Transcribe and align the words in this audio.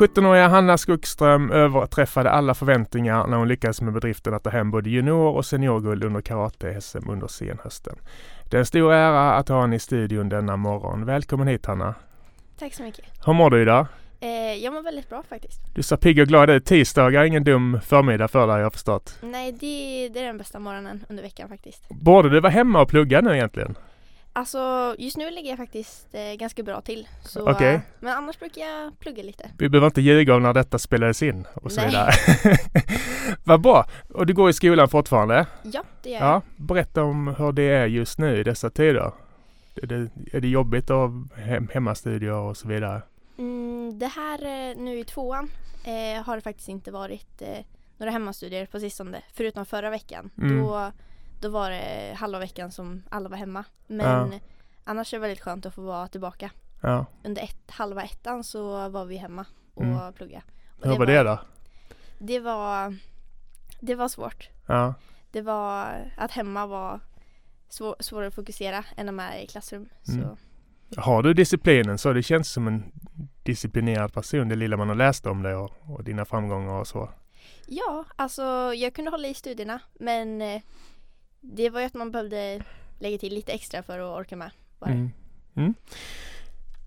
17-åriga 0.00 0.48
Hanna 0.48 0.78
Skogström 0.78 1.50
överträffade 1.50 2.30
alla 2.30 2.54
förväntningar 2.54 3.26
när 3.26 3.36
hon 3.36 3.48
lyckades 3.48 3.80
med 3.80 3.92
bedriften 3.92 4.34
att 4.34 4.42
ta 4.42 4.50
hem 4.50 4.70
både 4.70 4.90
junior 4.90 5.36
och 5.36 5.46
seniorguld 5.46 6.04
under 6.04 6.20
karate-SM 6.20 7.10
under 7.10 7.26
senhösten. 7.26 7.96
Det 8.50 8.56
är 8.56 8.58
en 8.58 8.66
stor 8.66 8.92
ära 8.92 9.34
att 9.34 9.48
ha 9.48 9.60
henne 9.60 9.76
i 9.76 9.78
studion 9.78 10.28
denna 10.28 10.56
morgon. 10.56 11.04
Välkommen 11.04 11.48
hit 11.48 11.66
Hanna! 11.66 11.94
Tack 12.58 12.74
så 12.74 12.82
mycket! 12.82 13.04
Hur 13.26 13.32
mår 13.32 13.50
du 13.50 13.62
idag? 13.62 13.86
Eh, 14.20 14.28
jag 14.64 14.72
mår 14.74 14.82
väldigt 14.82 15.08
bra 15.08 15.22
faktiskt. 15.28 15.60
Du 15.74 15.82
ser 15.82 15.96
pigg 15.96 16.20
och 16.20 16.26
glad 16.26 16.50
ut. 16.50 16.64
Tisdagar 16.64 17.20
är 17.20 17.24
ingen 17.24 17.44
dum 17.44 17.80
förmiddag 17.84 18.28
för 18.28 18.46
dig, 18.46 18.56
jag 18.56 18.64
har 18.64 18.70
förstått. 18.70 19.18
Nej, 19.22 19.52
det, 19.52 20.08
det 20.08 20.20
är 20.20 20.26
den 20.26 20.38
bästa 20.38 20.58
morgonen 20.58 21.04
under 21.08 21.22
veckan 21.22 21.48
faktiskt. 21.48 21.88
Borde 21.88 22.28
du 22.28 22.40
vara 22.40 22.52
hemma 22.52 22.82
och 22.82 22.88
plugga 22.88 23.20
nu 23.20 23.34
egentligen? 23.34 23.76
Alltså 24.32 24.94
just 24.98 25.16
nu 25.16 25.30
ligger 25.30 25.48
jag 25.50 25.58
faktiskt 25.58 26.14
eh, 26.14 26.34
ganska 26.34 26.62
bra 26.62 26.80
till. 26.80 27.08
Så, 27.24 27.50
Okej. 27.50 27.74
eh, 27.74 27.80
Men 28.00 28.16
annars 28.16 28.38
brukar 28.38 28.62
jag 28.62 28.98
plugga 28.98 29.22
lite. 29.22 29.50
Vi 29.58 29.68
behöver 29.68 29.86
inte 29.86 30.00
ljuga 30.00 30.34
om 30.34 30.42
när 30.42 30.54
detta 30.54 30.78
spelades 30.78 31.22
in 31.22 31.46
och 31.54 31.72
så 31.72 31.80
Nej. 31.80 31.86
vidare. 31.90 32.12
Vad 33.44 33.60
bra! 33.60 33.86
Och 34.14 34.26
du 34.26 34.34
går 34.34 34.50
i 34.50 34.52
skolan 34.52 34.88
fortfarande? 34.88 35.46
Ja, 35.62 35.82
det 36.02 36.10
gör 36.10 36.18
jag. 36.20 36.28
Ja, 36.28 36.42
berätta 36.56 37.02
om 37.02 37.34
hur 37.38 37.52
det 37.52 37.62
är 37.62 37.86
just 37.86 38.18
nu 38.18 38.36
i 38.40 38.42
dessa 38.42 38.70
tider. 38.70 39.12
Är 39.82 39.86
det, 39.86 40.08
är 40.32 40.40
det 40.40 40.48
jobbigt 40.48 40.90
att 40.90 41.10
hem, 41.36 41.68
hemmastudier 41.72 42.32
och 42.32 42.56
så 42.56 42.68
vidare? 42.68 43.02
Mm, 43.38 43.98
det 43.98 44.06
här 44.06 44.42
eh, 44.70 44.76
nu 44.76 44.98
i 44.98 45.04
tvåan 45.04 45.50
eh, 45.84 46.22
har 46.24 46.36
det 46.36 46.42
faktiskt 46.42 46.68
inte 46.68 46.90
varit 46.90 47.42
eh, 47.42 47.64
några 47.96 48.10
hemmastudier 48.12 48.66
på 48.66 48.80
sistone. 48.80 49.22
Förutom 49.32 49.66
förra 49.66 49.90
veckan. 49.90 50.30
Mm. 50.38 50.58
Då, 50.62 50.92
då 51.40 51.48
var 51.48 51.70
det 51.70 52.14
halva 52.18 52.38
veckan 52.38 52.72
som 52.72 53.02
alla 53.10 53.28
var 53.28 53.36
hemma. 53.36 53.64
Men 53.86 54.32
Ja. 54.32 54.38
annars 54.84 55.14
är 55.14 55.18
det 55.18 55.20
väldigt 55.20 55.40
skönt 55.44 55.66
att 55.66 55.74
få 55.74 55.82
vara 55.82 56.08
tillbaka. 56.08 56.50
Ja, 56.80 57.06
Under 57.24 57.42
ett, 57.42 57.70
halva 57.70 58.02
ettan 58.04 58.44
så 58.44 58.88
var 58.88 59.04
vi 59.04 59.16
hemma 59.16 59.44
och 59.74 59.82
Mm. 59.84 60.12
plugga. 60.12 60.42
Och 60.80 60.86
hur 60.90 60.98
var 60.98 61.06
det 61.06 61.22
då? 61.22 61.38
Det 62.18 62.40
var, 62.40 62.96
det 63.80 63.94
var 63.94 64.08
svårt. 64.08 64.48
Ja, 64.66 64.94
Det 65.30 65.40
var 65.42 65.94
att 66.16 66.30
hemma 66.30 66.66
var 66.66 67.00
svår, 67.68 67.96
svårare 68.00 68.26
att 68.28 68.34
fokusera 68.34 68.84
än 68.96 69.06
när 69.06 69.12
man 69.12 69.26
är 69.26 69.38
i 69.38 69.46
klassrum. 69.46 69.88
Mm. 70.08 70.22
Så, 70.94 71.00
har 71.00 71.22
du 71.22 71.34
disciplinen 71.34 71.98
så? 71.98 72.12
Det 72.12 72.22
känns 72.22 72.52
som 72.52 72.66
en 72.66 72.92
disciplinerad 73.42 74.12
person, 74.12 74.48
det 74.48 74.56
lilla 74.56 74.76
man 74.76 74.88
har 74.88 74.96
läst 74.96 75.26
om 75.26 75.42
dig 75.42 75.54
och, 75.54 75.70
och 75.86 76.04
dina 76.04 76.24
framgångar 76.24 76.72
och 76.80 76.86
så. 76.86 77.10
ja, 77.66 78.04
alltså 78.16 78.42
jag 78.74 78.94
kunde 78.94 79.10
hålla 79.10 79.28
i 79.28 79.34
studierna 79.34 79.80
men 79.94 80.42
eh, 80.42 80.62
det 81.40 81.70
var 81.70 81.80
ju 81.80 81.86
att 81.86 81.94
man 81.94 82.10
behövde 82.10 82.60
lägga 82.98 83.18
till 83.18 83.34
lite 83.34 83.52
extra 83.52 83.82
för 83.82 83.98
att 83.98 84.18
orka 84.20 84.36
med. 84.36 84.50
Mm. 84.86 85.10
Mm. 85.56 85.74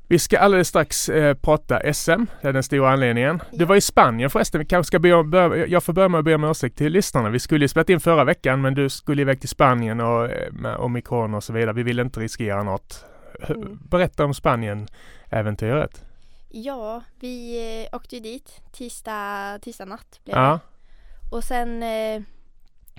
Vi 0.07 0.19
ska 0.19 0.39
alldeles 0.39 0.67
strax 0.67 1.09
eh, 1.09 1.33
prata 1.35 1.93
SM, 1.93 2.25
det 2.41 2.47
är 2.47 2.53
den 2.53 2.63
stora 2.63 2.91
anledningen. 2.91 3.41
Du 3.51 3.57
Ja. 3.63 3.65
var 3.65 3.75
i 3.75 3.81
Spanien 3.81 4.29
förresten, 4.29 4.59
vi 4.59 4.65
kanske 4.65 4.87
ska 4.87 4.99
be, 4.99 5.23
börja, 5.23 5.67
jag 5.67 5.83
får 5.83 5.93
börja 5.93 6.09
med 6.09 6.19
att 6.19 6.25
be 6.25 6.35
om 6.35 6.43
ursäkt 6.43 6.77
till 6.77 6.91
lyssnarna. 6.91 7.29
Vi 7.29 7.39
skulle 7.39 7.63
ju 7.63 7.67
spela 7.67 7.85
in 7.87 7.99
förra 7.99 8.23
veckan 8.23 8.61
men 8.61 8.73
du 8.73 8.89
skulle 8.89 9.21
iväg 9.21 9.39
till 9.39 9.49
Spanien 9.49 9.99
och 9.99 10.25
eh, 10.31 10.51
med 10.51 10.75
omikron 10.75 11.33
och 11.33 11.43
så 11.43 11.53
vidare. 11.53 11.73
Vi 11.73 11.83
ville 11.83 12.02
inte 12.02 12.19
riskera 12.19 12.63
något. 12.63 13.05
Mm. 13.49 13.80
Berätta 13.89 14.25
om 14.25 14.33
Spanien-äventyret. 14.33 16.05
Ja, 16.49 17.03
vi 17.19 17.58
eh, 17.92 17.95
åkte 17.95 18.15
ju 18.15 18.21
dit 18.21 18.61
tisdag, 18.71 19.59
tisdag 19.61 19.86
natt 19.86 20.19
blev 20.23 20.37
Ja, 20.37 20.52
det. 20.52 21.36
Och 21.36 21.43
sen 21.43 21.83
eh, 21.83 22.21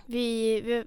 vi, 0.06 0.60
vi 0.60 0.84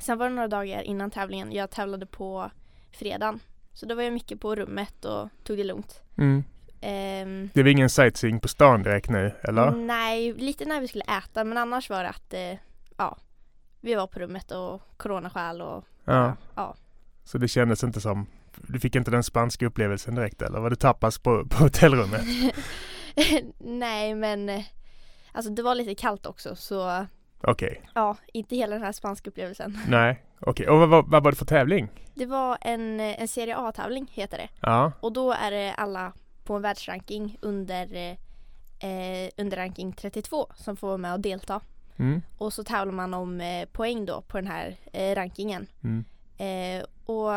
Sen 0.00 0.18
var 0.18 0.28
det 0.28 0.34
några 0.34 0.48
dagar 0.48 0.82
innan 0.82 1.10
tävlingen. 1.10 1.52
Jag 1.52 1.70
tävlade 1.70 2.06
på 2.06 2.50
fredagen. 2.92 3.40
Så 3.72 3.86
då 3.86 3.94
var 3.94 4.02
jag 4.02 4.12
mycket 4.12 4.40
på 4.40 4.54
rummet 4.54 5.04
och 5.04 5.28
tog 5.44 5.56
det 5.56 5.64
lugnt. 5.64 6.00
mm. 6.18 6.44
Ehm, 6.80 7.50
det 7.54 7.62
var 7.62 7.70
ingen 7.70 7.90
sightseeing 7.90 8.40
på 8.40 8.48
stan 8.48 8.82
direkt 8.82 9.10
nu, 9.10 9.32
eller? 9.42 9.70
Nej, 9.70 10.32
lite 10.32 10.64
när 10.64 10.80
vi 10.80 10.88
skulle 10.88 11.04
äta 11.04 11.44
men 11.44 11.58
annars 11.58 11.90
var 11.90 12.02
det 12.02 12.08
att 12.08 12.34
eh, 12.34 12.58
ja, 12.96 13.16
vi 13.80 13.94
var 13.94 14.06
på 14.06 14.18
rummet 14.18 14.50
och 14.50 14.82
coronaskäl 14.96 15.62
och 15.62 15.84
Ja. 16.04 16.36
ja. 16.54 16.74
Så 17.24 17.38
det 17.38 17.48
kändes 17.48 17.84
inte 17.84 18.00
som, 18.00 18.26
du 18.56 18.80
fick 18.80 18.94
inte 18.94 19.10
den 19.10 19.22
spanska 19.22 19.66
upplevelsen 19.66 20.14
direkt 20.14 20.42
eller? 20.42 20.60
Var 20.60 20.70
det 20.70 20.76
tapas 20.76 21.18
på, 21.18 21.46
på 21.48 21.56
hotellrummet? 21.64 22.22
nej 23.58 24.14
men 24.14 24.48
eh, 24.48 24.64
alltså 25.32 25.50
det 25.50 25.62
var 25.62 25.74
lite 25.74 25.94
kallt 25.94 26.26
också 26.26 26.56
så 26.56 27.06
Okej, 27.40 27.82
ja, 27.94 28.16
inte 28.32 28.56
hela 28.56 28.74
den 28.74 28.84
här 28.84 28.92
spanska 28.92 29.30
upplevelsen. 29.30 29.78
nej, 29.88 30.22
okej. 30.40 30.68
Och 30.68 30.78
vad, 30.78 30.88
vad, 30.88 31.10
vad 31.10 31.24
var 31.24 31.30
det 31.30 31.36
för 31.36 31.44
tävling? 31.44 31.88
Det 32.14 32.26
var 32.26 32.58
en, 32.60 33.00
en 33.00 33.28
serie 33.28 33.56
A-tävling 33.56 34.06
heter 34.12 34.38
det 34.38 34.48
Ja, 34.60 34.92
och 35.00 35.12
då 35.12 35.32
är 35.32 35.50
det 35.50 35.74
alla 35.74 36.12
på 36.44 36.54
en 36.54 36.62
världsranking 36.62 37.38
under, 37.42 37.94
eh, 37.94 38.10
eh, 38.90 39.30
under 39.36 39.56
ranking 39.56 39.92
32 39.92 40.46
som 40.54 40.76
får 40.76 40.86
vara 40.88 40.98
med 40.98 41.12
och 41.12 41.20
delta. 41.20 41.60
mm. 41.96 42.22
Och 42.38 42.52
så 42.52 42.64
tävlar 42.64 42.92
man 42.92 43.14
om 43.14 43.40
eh, 43.40 43.68
poäng 43.72 44.06
då 44.06 44.20
på 44.22 44.36
den 44.38 44.46
här 44.46 44.76
eh, 44.92 45.14
rankingen. 45.14 45.66
Mm. 45.84 46.04
Eh, 46.38 46.84
och 47.06 47.30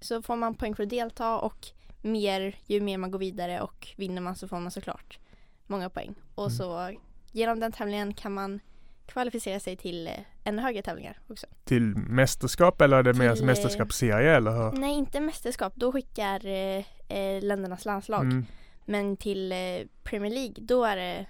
så 0.00 0.22
får 0.22 0.36
man 0.36 0.54
poäng 0.54 0.74
för 0.74 0.82
att 0.82 0.90
delta 0.90 1.38
och 1.38 1.66
mer, 2.02 2.54
ju 2.66 2.80
mer 2.80 2.98
man 2.98 3.10
går 3.10 3.18
vidare 3.18 3.60
och 3.60 3.88
vinner 3.96 4.20
man 4.22 4.36
så 4.36 4.48
får 4.48 4.60
man 4.60 4.70
såklart 4.70 5.18
många 5.66 5.90
poäng. 5.90 6.14
Och 6.34 6.44
Mm. 6.46 6.56
så 6.56 6.90
genom 7.32 7.60
den 7.60 7.72
tävlingen 7.72 8.14
kan 8.14 8.32
man 8.34 8.60
kvalificera 9.10 9.60
sig 9.60 9.76
till 9.76 10.06
eh, 10.06 10.12
ännu 10.44 10.62
högre 10.62 10.82
tävlingar 10.82 11.18
också. 11.28 11.46
Till 11.64 11.82
mästerskap 11.96 12.80
eller 12.80 12.96
är 12.96 13.02
det 13.02 13.14
mer 13.14 13.40
eh, 13.40 13.44
mästerskapsserie 13.44 14.36
eller 14.36 14.50
hur? 14.50 14.72
Nej, 14.72 14.92
inte 14.92 15.20
mästerskap. 15.20 15.72
Då 15.76 15.92
skickar 15.92 16.46
eh, 16.46 16.84
eh, 17.08 17.42
ländernas 17.42 17.84
landslag. 17.84 18.24
Mm. 18.24 18.46
Men 18.84 19.16
till 19.16 19.52
eh, 19.52 19.58
Premier 20.02 20.32
League, 20.32 20.54
då 20.58 20.84
är 20.84 20.96
det 20.96 21.26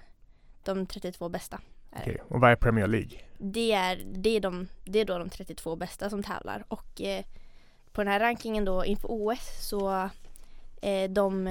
de 0.63 0.85
32 0.85 1.29
bästa. 1.29 1.59
Okej, 1.95 2.21
och 2.27 2.39
vad 2.39 2.51
är 2.51 2.55
Premier 2.55 2.87
League? 2.87 3.19
Det, 3.37 3.71
är, 3.71 4.03
det, 4.13 4.29
är 4.29 4.39
de, 4.39 4.67
det 4.85 4.99
är 4.99 5.05
då 5.05 5.17
de 5.17 5.29
32 5.29 5.75
bästa 5.75 6.09
som 6.09 6.23
tävlar. 6.23 6.63
Och 6.67 7.01
eh, 7.01 7.23
på 7.91 8.03
den 8.03 8.13
här 8.13 8.19
rankingen 8.19 8.65
då 8.65 8.85
inför 8.85 9.07
OS 9.11 9.67
så 9.69 10.09
eh, 10.81 11.09
de, 11.09 11.49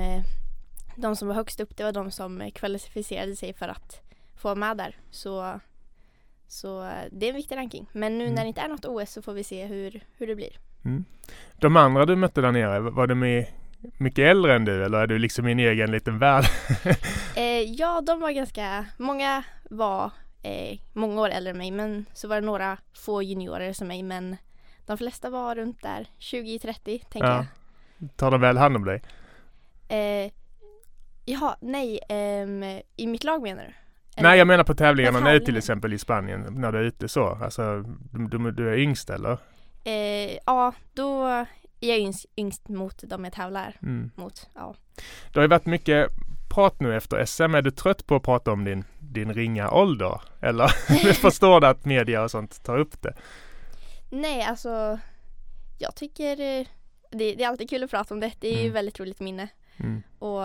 de 0.96 1.16
som 1.16 1.28
var 1.28 1.34
högst 1.34 1.60
upp 1.60 1.76
det 1.76 1.84
var 1.84 1.92
de 1.92 2.10
som 2.10 2.50
kvalificerade 2.54 3.36
sig 3.36 3.52
för 3.52 3.68
att 3.68 4.00
få 4.36 4.54
med 4.54 4.76
där. 4.76 4.96
Så, 5.10 5.60
så 6.50 6.82
eh, 6.84 7.04
det 7.12 7.26
är 7.26 7.30
en 7.30 7.36
viktig 7.36 7.56
ranking. 7.56 7.86
Men 7.92 8.18
nu 8.18 8.24
Mm. 8.24 8.34
när 8.34 8.42
det 8.42 8.48
inte 8.48 8.60
är 8.60 8.68
något 8.68 8.84
OS 8.84 9.10
så 9.12 9.22
får 9.22 9.32
vi 9.32 9.44
se 9.44 9.66
hur, 9.66 10.00
hur 10.16 10.26
det 10.26 10.34
blir. 10.34 10.56
Mm. 10.84 11.04
De 11.56 11.76
andra 11.76 12.06
du 12.06 12.16
mötte 12.16 12.40
där 12.40 12.52
nere, 12.52 12.80
var 12.80 13.06
de 13.06 13.24
i, 13.24 13.48
mycket 13.98 14.22
äldre 14.30 14.54
än 14.54 14.64
du 14.64 14.84
eller 14.84 14.98
är 14.98 15.06
du 15.06 15.18
liksom 15.18 15.48
i 15.48 15.52
en 15.52 15.58
egen 15.58 15.90
liten 15.90 16.18
värld? 16.18 16.44
Eh, 17.36 17.62
ja, 17.62 18.00
de 18.00 18.20
var 18.20 18.30
ganska, 18.30 18.86
många 18.96 19.44
var 19.70 20.10
eh, 20.42 20.78
många 20.92 21.20
år 21.20 21.28
äldre 21.28 21.50
än 21.50 21.58
mig 21.58 21.70
men 21.70 22.06
så 22.12 22.28
var 22.28 22.40
det 22.40 22.46
några 22.46 22.78
få 22.94 23.22
juniorer 23.22 23.72
som 23.72 23.88
mig 23.88 24.02
men 24.02 24.36
de 24.86 24.98
flesta 24.98 25.30
var 25.30 25.54
runt 25.54 25.82
där 25.82 26.06
20-30 26.18 26.74
tänker 26.84 27.18
Ja. 27.28 27.46
Tar 28.16 28.30
de 28.30 28.40
väl 28.40 28.56
hand 28.56 28.76
om 28.76 28.84
dig? 28.84 29.02
jag. 29.88 30.24
Eh, 30.24 30.30
jaha, 31.24 31.56
nej, 31.60 32.00
ehm, 32.08 32.62
i 32.96 33.06
mitt 33.06 33.24
lag 33.24 33.42
menar 33.42 33.64
du? 33.64 33.72
Nej 34.16 34.38
jag 34.38 34.46
menar 34.46 34.64
på 34.64 34.74
tävlingarna 34.74 35.18
på 35.18 35.24
nu 35.24 35.40
till 35.40 35.56
exempel 35.56 35.92
i 35.92 35.98
Spanien 35.98 36.46
när 36.50 36.72
du 36.72 36.78
är 36.78 36.82
ute 36.82 37.08
så. 37.08 37.26
Alltså 37.42 37.84
du, 38.12 38.26
du, 38.38 38.50
du 38.50 38.68
är 38.72 38.78
yngst 38.78 39.10
eller? 39.10 39.38
Eh, 39.84 40.38
ja, 40.46 40.72
då 40.94 41.26
är 41.26 41.46
jag 41.88 41.98
yngst, 41.98 42.26
yngst 42.36 42.68
mot 42.68 43.02
de 43.06 43.24
jag 43.24 43.32
tävlar 43.32 43.76
Mm. 43.82 44.10
mot. 44.14 44.48
Ja. 44.54 44.74
Det 45.32 45.38
har 45.38 45.42
ju 45.42 45.48
varit 45.48 45.66
mycket 45.66 46.08
prat 46.54 46.80
nu 46.80 46.96
efter 46.96 47.24
SM. 47.24 47.54
Är 47.54 47.62
du 47.62 47.70
trött 47.70 48.06
på 48.06 48.16
att 48.16 48.22
prata 48.22 48.52
om 48.52 48.64
din, 48.64 48.84
din 48.98 49.34
ringa 49.34 49.70
ålder? 49.70 50.20
Eller 50.40 50.68
förstår 51.14 51.60
du 51.60 51.66
att 51.66 51.84
media 51.84 52.22
och 52.22 52.30
sånt 52.30 52.64
tar 52.64 52.78
upp 52.78 53.02
det? 53.02 53.14
Nej, 54.10 54.42
alltså 54.42 54.98
jag 55.78 55.94
tycker 55.94 56.30
eh, 56.40 56.66
det, 57.10 57.34
det 57.34 57.42
är 57.44 57.48
alltid 57.48 57.70
kul 57.70 57.84
att 57.84 57.90
prata 57.90 58.14
om 58.14 58.20
det. 58.20 58.32
Det 58.40 58.48
är 58.48 58.54
ju 58.54 58.60
Mm. 58.60 58.72
väldigt 58.72 59.00
roligt 59.00 59.20
minne. 59.20 59.48
Mm. 59.76 60.02
Och 60.18 60.42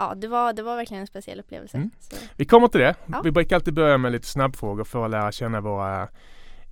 ja, 0.00 0.14
det 0.14 0.28
var, 0.28 0.52
det 0.52 0.62
var 0.62 0.76
verkligen 0.76 1.00
en 1.00 1.06
speciell 1.06 1.40
upplevelse. 1.40 1.76
Mm. 1.76 1.90
Vi 2.36 2.44
kommer 2.44 2.68
till 2.68 2.80
det. 2.80 2.94
Ja. 3.06 3.20
Vi 3.24 3.30
brukar 3.30 3.56
alltid 3.56 3.74
börja 3.74 3.98
med 3.98 4.12
lite 4.12 4.26
snabbfrågor 4.26 4.84
för 4.84 5.04
att 5.04 5.10
lära 5.10 5.32
känna 5.32 5.60
våra 5.60 6.08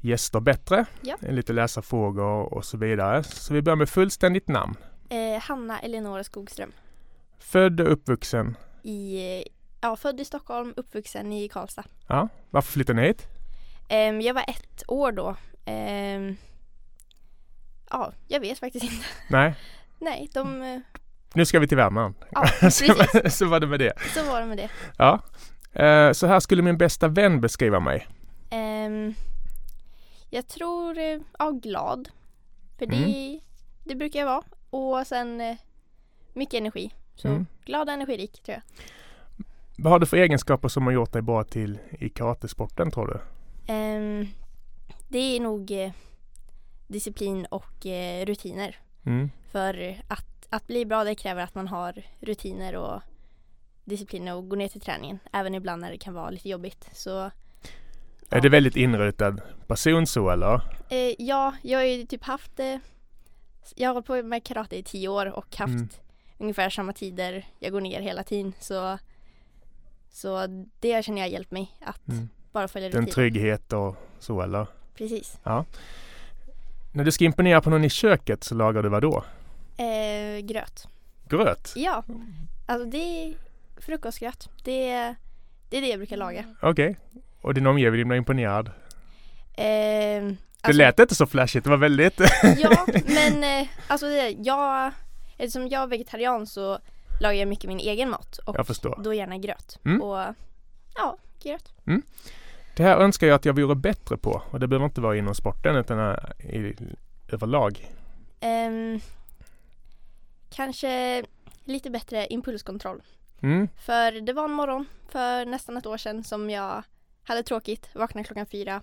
gäster 0.01 0.41
bättre. 0.41 0.85
Ja. 1.01 1.17
Lite 1.21 1.53
läsarfrågor 1.53 2.55
och 2.55 2.65
så 2.65 2.77
vidare. 2.77 3.23
Så 3.23 3.55
vi 3.55 3.63
börjar 3.63 3.77
med 3.77 3.89
fullständigt 3.89 4.49
namn. 4.49 4.75
Eh, 5.09 5.41
Hanna 5.41 5.79
Eleonora 5.79 6.25
Skogström 6.25 6.73
Född 7.39 7.81
och 7.81 7.93
uppvuxen. 7.93 8.57
i, 8.83 9.21
ja, 9.81 9.97
född 9.97 10.21
i 10.21 10.25
Stockholm, 10.25 10.75
uppvuxen 10.77 11.33
i 11.33 11.49
Karlstad. 11.49 11.85
Ja, 12.07 12.29
varför 12.51 12.73
flyttade 12.73 13.01
ni 13.01 13.07
hit? 13.07 13.27
Ehm, 13.89 14.21
jag 14.21 14.35
var 14.35 14.43
ett 14.49 14.83
år 14.89 15.13
då. 15.13 15.37
Ehm, 15.65 16.37
ja, 17.91 18.13
jag 18.29 18.41
vet 18.41 18.59
faktiskt 18.59 18.85
inte. 18.85 19.05
Nej, 19.31 19.55
Nej, 19.99 20.31
de... 20.35 20.63
nu 21.35 21.45
ska 21.47 21.59
vi 21.61 21.69
till 21.69 21.77
Värmland. 21.77 22.15
Ja, 22.31 22.47
så, 22.71 22.95
så 23.31 23.47
var 23.49 23.61
det 23.61 23.67
med 23.67 23.81
det. 23.81 23.93
Så 24.15 24.25
var 24.31 24.41
det 24.41 24.47
med 24.47 24.57
det. 24.59 24.69
Ja. 24.99 25.21
Eh, 25.73 26.13
Så 26.13 26.27
här 26.27 26.41
skulle 26.41 26.63
min 26.63 26.79
bästa 26.79 27.09
vän 27.09 27.41
beskriva 27.41 27.81
mig. 27.81 28.07
Ehm, 28.51 29.15
jag 30.31 30.49
tror, 30.49 30.99
eh, 30.99 31.19
ja, 31.39 31.51
glad. 31.51 32.09
För 32.79 32.87
det, 32.87 32.97
Mm. 32.97 33.41
det 33.85 33.95
brukar 33.95 34.19
jag 34.21 34.27
vara. 34.27 34.43
Och 34.71 35.07
sen 35.07 35.41
eh, 35.41 35.57
mycket 36.33 36.55
energi. 36.55 36.91
Så 37.15 37.29
Mm. 37.29 37.47
glad 37.65 37.89
och 37.89 37.95
energirik 37.95 38.43
tror 38.43 38.55
jag. 38.55 38.63
Vad 39.79 39.93
har 39.93 39.99
du 39.99 40.07
för 40.07 40.17
egenskaper 40.17 40.69
som 40.69 40.87
har 40.87 40.93
gjort 40.93 41.13
dig 41.13 41.23
bra 41.23 41.45
till 41.45 41.79
i 41.99 42.09
karatesporten 42.09 42.91
tror 42.91 43.07
du? 43.07 43.21
Ehm, 43.73 44.27
det 45.09 45.19
är 45.37 45.41
nog 45.41 45.71
eh, 45.71 45.91
disciplin 46.87 47.47
och 47.51 47.87
eh, 47.87 48.27
rutiner. 48.27 48.77
Mm. 49.07 49.31
För 49.53 49.97
att, 50.09 50.38
att 50.51 50.67
bli 50.67 50.87
bra 50.87 51.05
det 51.05 51.15
kräver 51.15 51.43
att 51.43 51.55
man 51.55 51.69
har 51.69 52.03
rutiner 52.21 52.77
och 52.77 53.03
disciplin 53.85 54.29
och 54.29 54.49
gå 54.49 54.57
ner 54.57 54.69
till 54.69 54.81
träningen. 54.81 55.19
Även 55.33 55.55
ibland 55.55 55.81
när 55.83 55.91
det 55.91 55.99
kan 55.99 56.15
vara 56.15 56.31
lite 56.31 56.49
jobbigt. 56.49 56.89
Så 56.93 57.31
Är 58.31 58.41
det 58.41 58.49
väldigt 58.49 58.77
inrutad 58.77 59.37
person 59.67 60.07
så 60.07 60.31
eller? 60.31 60.55
eh, 60.91 61.15
ja, 61.19 61.55
jag 61.63 61.79
har 61.79 61.85
ju 61.85 62.07
typ 62.07 62.25
haft 62.25 62.61
eh, 62.61 62.77
Jag 63.77 63.89
har 63.89 63.95
hållit 63.95 64.07
på 64.07 64.23
med 64.23 64.45
karate 64.45 64.77
i 64.77 64.83
tio 64.83 65.09
år 65.09 65.27
och 65.27 65.57
haft 65.57 65.71
Mm. 65.75 65.89
ungefär 66.39 66.71
samma 66.71 66.93
tider. 66.93 67.47
Jag 67.59 67.73
går 67.73 67.81
ner 67.81 68.01
hela 68.01 68.23
tiden. 68.23 68.53
Så, 68.61 68.99
så 70.11 70.47
det 70.81 71.05
känner 71.05 71.19
jag 71.19 71.27
har 71.27 71.33
hjälpt 71.33 71.51
mig 71.51 71.71
att 71.81 72.09
Mm. 72.09 72.29
bara 72.53 72.69
följa 72.69 72.89
rutiner. 72.89 73.07
trygghet 73.07 73.73
och 73.73 73.97
så 74.19 74.41
eller? 74.43 74.67
Precis. 74.95 75.39
När 76.93 77.05
du 77.05 77.13
ska 77.13 77.25
imponera 77.25 77.61
på 77.61 77.71
någon 77.71 77.85
i 77.85 77.91
köket 77.91 78.45
så 78.45 78.55
lagar 78.55 78.83
du 78.83 78.89
vad 78.89 79.03
då? 79.03 79.25
Eh, 79.79 80.41
gröt. 80.41 80.89
Gröt? 81.29 81.73
Ja, 81.77 82.05
alltså 82.67 82.87
det 82.91 82.99
är 82.99 83.35
frukostgröt. 83.77 84.49
Det, 84.65 84.91
är- 84.91 85.17
det 85.71 85.77
är 85.77 85.81
det 85.83 85.89
jag 85.89 85.99
brukar 85.99 86.17
laga. 86.17 86.45
Okej. 86.63 86.97
Och 87.41 87.55
din 87.55 87.67
omgivning 87.67 88.09
blir 88.09 88.19
imponerad? 88.19 88.67
Eh, 88.69 88.75
Det 89.55 90.37
alltså- 90.63 90.79
lät 90.79 90.99
inte 91.01 91.15
så 91.15 91.27
flashigt, 91.27 91.65
det 91.65 91.71
var 91.71 91.77
väldigt... 91.77 92.21
Ja, 92.59 92.87
men 93.07 93.45
eh, 93.63 93.69
alltså 93.87 94.07
det, 94.07 94.31
jag, 94.31 94.93
eftersom 95.37 95.69
jag 95.69 95.83
är 95.83 95.87
vegetarian 95.87 96.47
så 96.47 96.79
lagar 97.21 97.35
jag 97.39 97.49
mycket 97.49 97.69
min 97.69 97.79
egen 97.79 98.11
mat 98.11 98.39
och 98.39 98.59
Jag 98.59 98.67
förstår. 98.67 99.01
då 99.05 99.15
gärna 99.15 99.39
gröt. 99.39 99.79
Mm. 99.85 100.03
Och 100.03 100.35
ja, 100.95 101.17
gröt. 101.43 101.73
Det 102.77 102.83
här 102.83 102.97
önskar 102.97 103.27
jag 103.27 103.35
att 103.35 103.45
jag 103.45 103.53
vore 103.57 103.75
bättre 103.75 104.17
på 104.17 104.43
och 104.51 104.61
det 104.61 104.67
behöver 104.69 104.87
inte 104.87 105.01
vara 105.01 105.17
inom 105.17 105.35
sporten 105.35 105.77
utan 105.77 105.99
äh, 105.99 106.15
i, 106.57 106.77
överlag. 107.29 107.89
Ehm, 108.41 109.01
kanske 110.51 111.23
lite 111.65 111.91
bättre 111.91 112.27
impulskontroll. 112.27 113.03
Mm. 113.43 113.69
För 113.87 114.13
det 114.21 114.33
var 114.33 114.45
en 114.45 114.51
morgon 114.53 114.87
för 115.09 115.45
nästan 115.47 115.77
ett 115.77 115.87
år 115.87 115.97
sedan 115.97 116.25
som 116.25 116.51
jag 116.51 116.83
hade 117.25 117.43
tråkigt, 117.43 117.89
vaknade 117.95 118.25
klockan 118.27 118.47
fyra, 118.47 118.83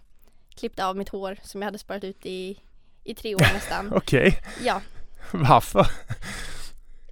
klippte 0.56 0.85
av 0.85 0.97
mitt 0.97 1.09
hår 1.09 1.38
som 1.44 1.62
jag 1.62 1.67
hade 1.67 1.77
sparat 1.77 2.03
ut 2.03 2.25
i, 2.25 2.59
i 3.03 3.15
tre 3.15 3.35
år 3.35 3.53
nästan. 3.53 3.94
Okej, 3.95 4.39
Ja, 4.63 4.81
varför? 5.31 5.85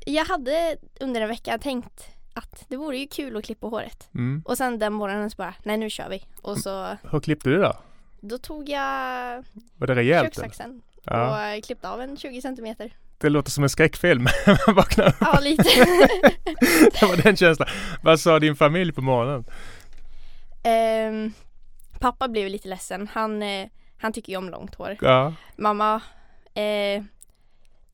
jag 0.05 0.25
hade 0.25 0.77
under 0.99 1.21
en 1.21 1.27
vecka 1.29 1.57
tänkt 1.57 2.07
att 2.33 2.65
det 2.67 2.77
vore 2.77 2.97
ju 2.97 3.07
kul 3.07 3.37
att 3.37 3.43
klippa 3.45 3.67
håret. 3.67 4.09
Mm. 4.15 4.41
Och 4.45 4.57
sen 4.57 4.79
den 4.79 4.93
morgonen 4.93 5.29
så 5.29 5.35
bara, 5.35 5.53
nej 5.63 5.77
nu 5.77 5.89
kör 5.89 6.09
vi. 6.09 6.25
Och 6.41 6.57
så, 6.57 6.97
Hur 7.11 7.19
klippte 7.19 7.49
du 7.49 7.57
då? 7.57 7.73
då 8.21 8.37
tog 8.37 8.69
jag 8.69 9.43
Var 9.77 9.87
det 9.87 9.95
rejält? 9.95 10.25
kökssaxen 10.25 10.81
Ja, 11.05 11.55
och 11.57 11.63
klippte 11.63 11.89
av 11.89 12.01
en 12.01 12.17
20 12.17 12.41
centimeter. 12.41 12.93
Det 13.17 13.29
låter 13.29 13.51
som 13.51 13.63
en 13.63 13.69
skräckfilm. 13.69 14.23
Man 14.67 14.75
vaknar 14.75 15.07
upp, 15.07 15.15
Ja, 15.19 15.39
lite. 15.41 15.63
det 16.99 17.01
var 17.01 17.23
den 17.23 17.35
känslan. 17.35 17.67
Vad 18.01 18.19
sa 18.19 18.39
din 18.39 18.55
familj 18.55 18.91
på 18.93 19.01
morgonen? 19.01 19.45
Ehm, 20.63 21.33
pappa 21.99 22.27
blev 22.27 22.49
lite 22.49 22.67
ledsen. 22.67 23.09
Han, 23.13 23.43
eh, 23.43 23.67
han 23.97 24.13
tycker 24.13 24.31
ju 24.31 24.37
om 24.37 24.49
långt 24.49 24.75
hår. 24.75 24.97
Ja, 25.01 25.33
Mamma, 25.55 26.01
eh, 26.53 27.03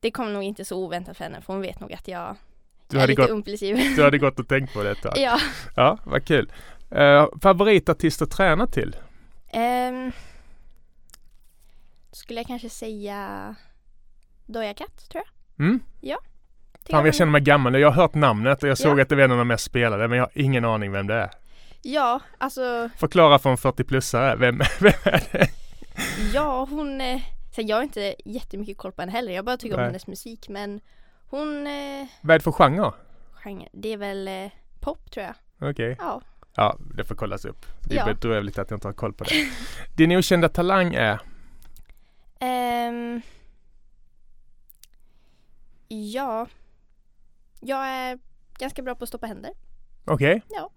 det 0.00 0.10
kom 0.10 0.32
nog 0.32 0.42
inte 0.42 0.64
så 0.64 0.76
oväntat 0.84 1.16
för 1.16 1.24
henne 1.24 1.40
för 1.40 1.52
hon 1.52 1.62
vet 1.62 1.80
nog 1.80 1.92
att 1.92 2.08
jag, 2.08 2.36
du 2.88 2.96
är 2.96 3.00
hade, 3.00 3.10
lite 3.10 3.22
gått, 3.22 3.30
impulsiv. 3.30 3.76
du 3.96 4.02
hade 4.02 4.18
gått 4.18 4.38
och 4.40 4.48
tänkt 4.48 4.74
på 4.74 4.82
det 4.82 4.90
ett 4.90 5.02
tag. 5.02 5.12
ja. 5.16 5.40
Ja, 5.76 5.98
vad 6.04 6.24
kul. 6.26 6.52
Uh, 6.96 7.26
favoritartist 7.42 8.22
att 8.22 8.30
träna 8.30 8.66
till? 8.66 8.96
Ehm, 9.52 10.12
skulle 12.12 12.40
jag 12.40 12.46
kanske 12.46 12.70
säga 12.70 13.54
Doja 14.52 14.74
Cat 14.74 15.08
tror 15.10 15.22
jag. 15.56 15.66
Mm? 15.66 15.80
Tycker 16.84 16.92
Fan, 16.96 17.04
jag 17.04 17.14
känner 17.14 17.32
mig 17.32 17.40
gammal. 17.40 17.80
Jag 17.80 17.90
har 17.90 18.02
hört 18.02 18.14
namnet 18.14 18.62
och 18.62 18.68
jag 18.68 18.78
såg 18.78 18.98
Ja. 18.98 19.02
att 19.02 19.08
det 19.08 19.16
var 19.16 19.22
en 19.22 19.32
av 19.32 19.38
de 19.38 19.48
mest 19.48 19.64
spelade 19.64 20.08
men 20.08 20.18
jag 20.18 20.24
har 20.24 20.30
ingen 20.34 20.64
aning 20.64 20.92
vem 20.92 21.06
det 21.06 21.14
är. 21.14 21.30
Ja, 21.82 22.20
alltså 22.38 22.90
Förklara 22.96 23.38
för 23.38 23.50
en 23.50 23.56
40-plussare, 23.56 24.36
vem, 24.36 24.58
vem 24.80 24.92
är 25.04 25.22
det? 25.32 25.48
Ja, 26.34 26.66
hon... 26.70 27.00
Eh, 27.00 27.20
så 27.54 27.60
jag 27.62 27.76
har 27.76 27.82
inte 27.82 28.14
jättemycket 28.24 28.78
koll 28.78 28.92
på 28.92 29.02
henne 29.02 29.12
heller. 29.12 29.32
Jag 29.32 29.44
bara 29.44 29.56
tycker 29.56 29.74
om 29.74 29.80
Nej. 29.80 29.86
hennes 29.86 30.06
musik. 30.06 30.48
Men 30.48 30.80
hon... 31.30 31.66
Eh, 31.66 32.06
Vad 32.20 32.34
är 32.34 32.38
det 32.38 32.42
för 32.44 32.52
genre? 32.52 32.92
genre, 33.32 33.68
det 33.72 33.92
är 33.92 33.96
väl 33.96 34.28
eh, 34.28 34.50
pop 34.80 35.10
tror 35.10 35.26
jag. 35.26 35.70
Okej. 35.70 35.96
Ja. 35.98 36.20
Ja, 36.54 36.76
det 36.94 37.04
får 37.04 37.14
kollas 37.14 37.44
upp. 37.44 37.66
Det 37.88 37.94
är 37.94 37.98
Ja. 37.98 38.04
bedrövligt 38.14 38.58
att 38.58 38.70
jag 38.70 38.76
inte 38.76 38.88
har 38.88 38.92
koll 38.92 39.12
på 39.12 39.24
det. 39.24 39.48
Din 39.96 40.12
okända 40.18 40.48
talang 40.48 40.94
är? 40.94 41.20
Ehm, 42.40 43.20
ja. 45.94 46.46
Jag 47.60 47.88
är 47.88 48.18
ganska 48.58 48.82
bra 48.82 48.94
på 48.94 49.02
att 49.04 49.08
stoppa 49.08 49.26
händer. 49.26 49.52
Okej. 50.04 50.42
Ja. 50.48 50.70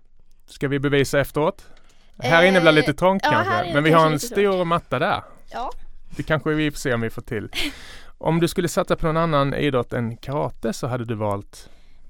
Ska 0.45 0.67
vi 0.67 0.79
bevisa 0.79 1.19
efteråt? 1.19 1.69
Här 2.17 2.43
inne 2.43 2.59
blir 2.61 2.71
det 2.71 2.75
lite 2.75 2.91
Eh, 2.91 2.95
trångt 2.95 3.23
ja, 3.25 3.29
här 3.31 3.43
kanske, 3.43 3.63
inne 3.65 3.73
men 3.73 3.83
vi 3.83 3.91
har 3.91 4.11
en 4.11 4.19
stor 4.19 4.65
matta 4.65 4.99
där. 4.99 5.23
Ja. 5.51 5.71
Det 6.15 6.23
kanske 6.23 6.53
vi 6.53 6.71
får 6.71 6.77
se 6.77 6.93
om 6.93 7.01
vi 7.01 7.09
får 7.09 7.21
till. 7.21 7.49
Om 8.17 8.39
du 8.39 8.47
skulle 8.47 8.67
satsa 8.67 8.95
på 8.95 9.05
någon 9.05 9.17
annan 9.17 9.53
idrott 9.53 9.93
än 9.93 10.17
karate 10.17 10.73
så 10.73 10.87
hade 10.87 11.05
du 11.05 11.15
valt? 11.15 11.69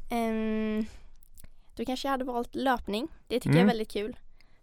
Ehm, 0.09 0.85
då 1.75 1.85
kanske 1.85 2.07
jag 2.07 2.11
hade 2.11 2.23
valt 2.23 2.55
löpning. 2.55 3.07
Det 3.27 3.35
tycker 3.35 3.49
jag 3.49 3.55
Mm. 3.55 3.65
är 3.67 3.71
väldigt 3.73 3.91
kul. 3.91 4.15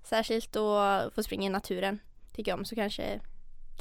Särskilt 0.03 0.57
att 0.57 1.15
få 1.15 1.23
springa 1.23 1.47
i 1.47 1.49
naturen. 1.49 1.99
Tycker 2.35 2.53
jag 2.53 2.59
om. 2.59 2.65
Så 2.65 2.75
kanske 2.75 3.21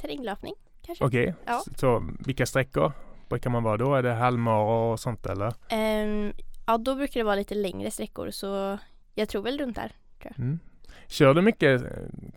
terränglöpning. 0.00 0.54
Okej, 1.00 1.34
Ja. 1.46 1.62
så 1.76 2.04
vilka 2.26 2.46
sträckor 2.46 2.92
brukar 3.30 3.50
man 3.50 3.62
vara 3.62 3.76
då? 3.76 3.94
Är 3.94 4.02
det 4.02 4.12
halvmara 4.12 4.92
och 4.92 5.00
sånt 5.00 5.26
eller? 5.26 5.54
Ehm, 5.68 6.32
ja, 6.66 6.78
då 6.78 6.94
brukar 6.94 7.20
det 7.20 7.24
vara 7.24 7.34
lite 7.36 7.54
längre 7.54 7.90
sträckor 7.90 8.30
så 8.30 8.78
jag 9.14 9.28
tror 9.28 9.42
väl 9.42 9.58
runt 9.58 9.76
där. 9.76 9.92
Mm. 10.36 10.58
Kör 11.06 11.34
du 11.34 11.42
mycket 11.42 11.82
eh, 11.82 11.88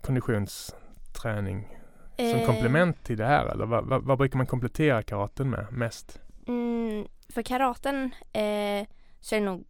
konditionsträning 0.02 1.68
som 2.16 2.26
Eh, 2.26 2.46
komplement 2.46 3.04
till 3.04 3.16
det 3.16 3.26
här 3.26 3.46
eller 3.46 3.66
vad, 3.66 3.84
vad, 3.84 4.02
vad 4.02 4.18
brukar 4.18 4.36
man 4.36 4.46
komplettera 4.46 5.02
karaten 5.02 5.50
med 5.50 5.72
mest? 5.72 6.20
Mm, 6.46 7.06
för 7.28 7.42
karaten 7.42 8.04
eh, 8.32 8.86
så 9.20 9.34
är 9.34 9.40
det 9.40 9.46
nog, 9.46 9.60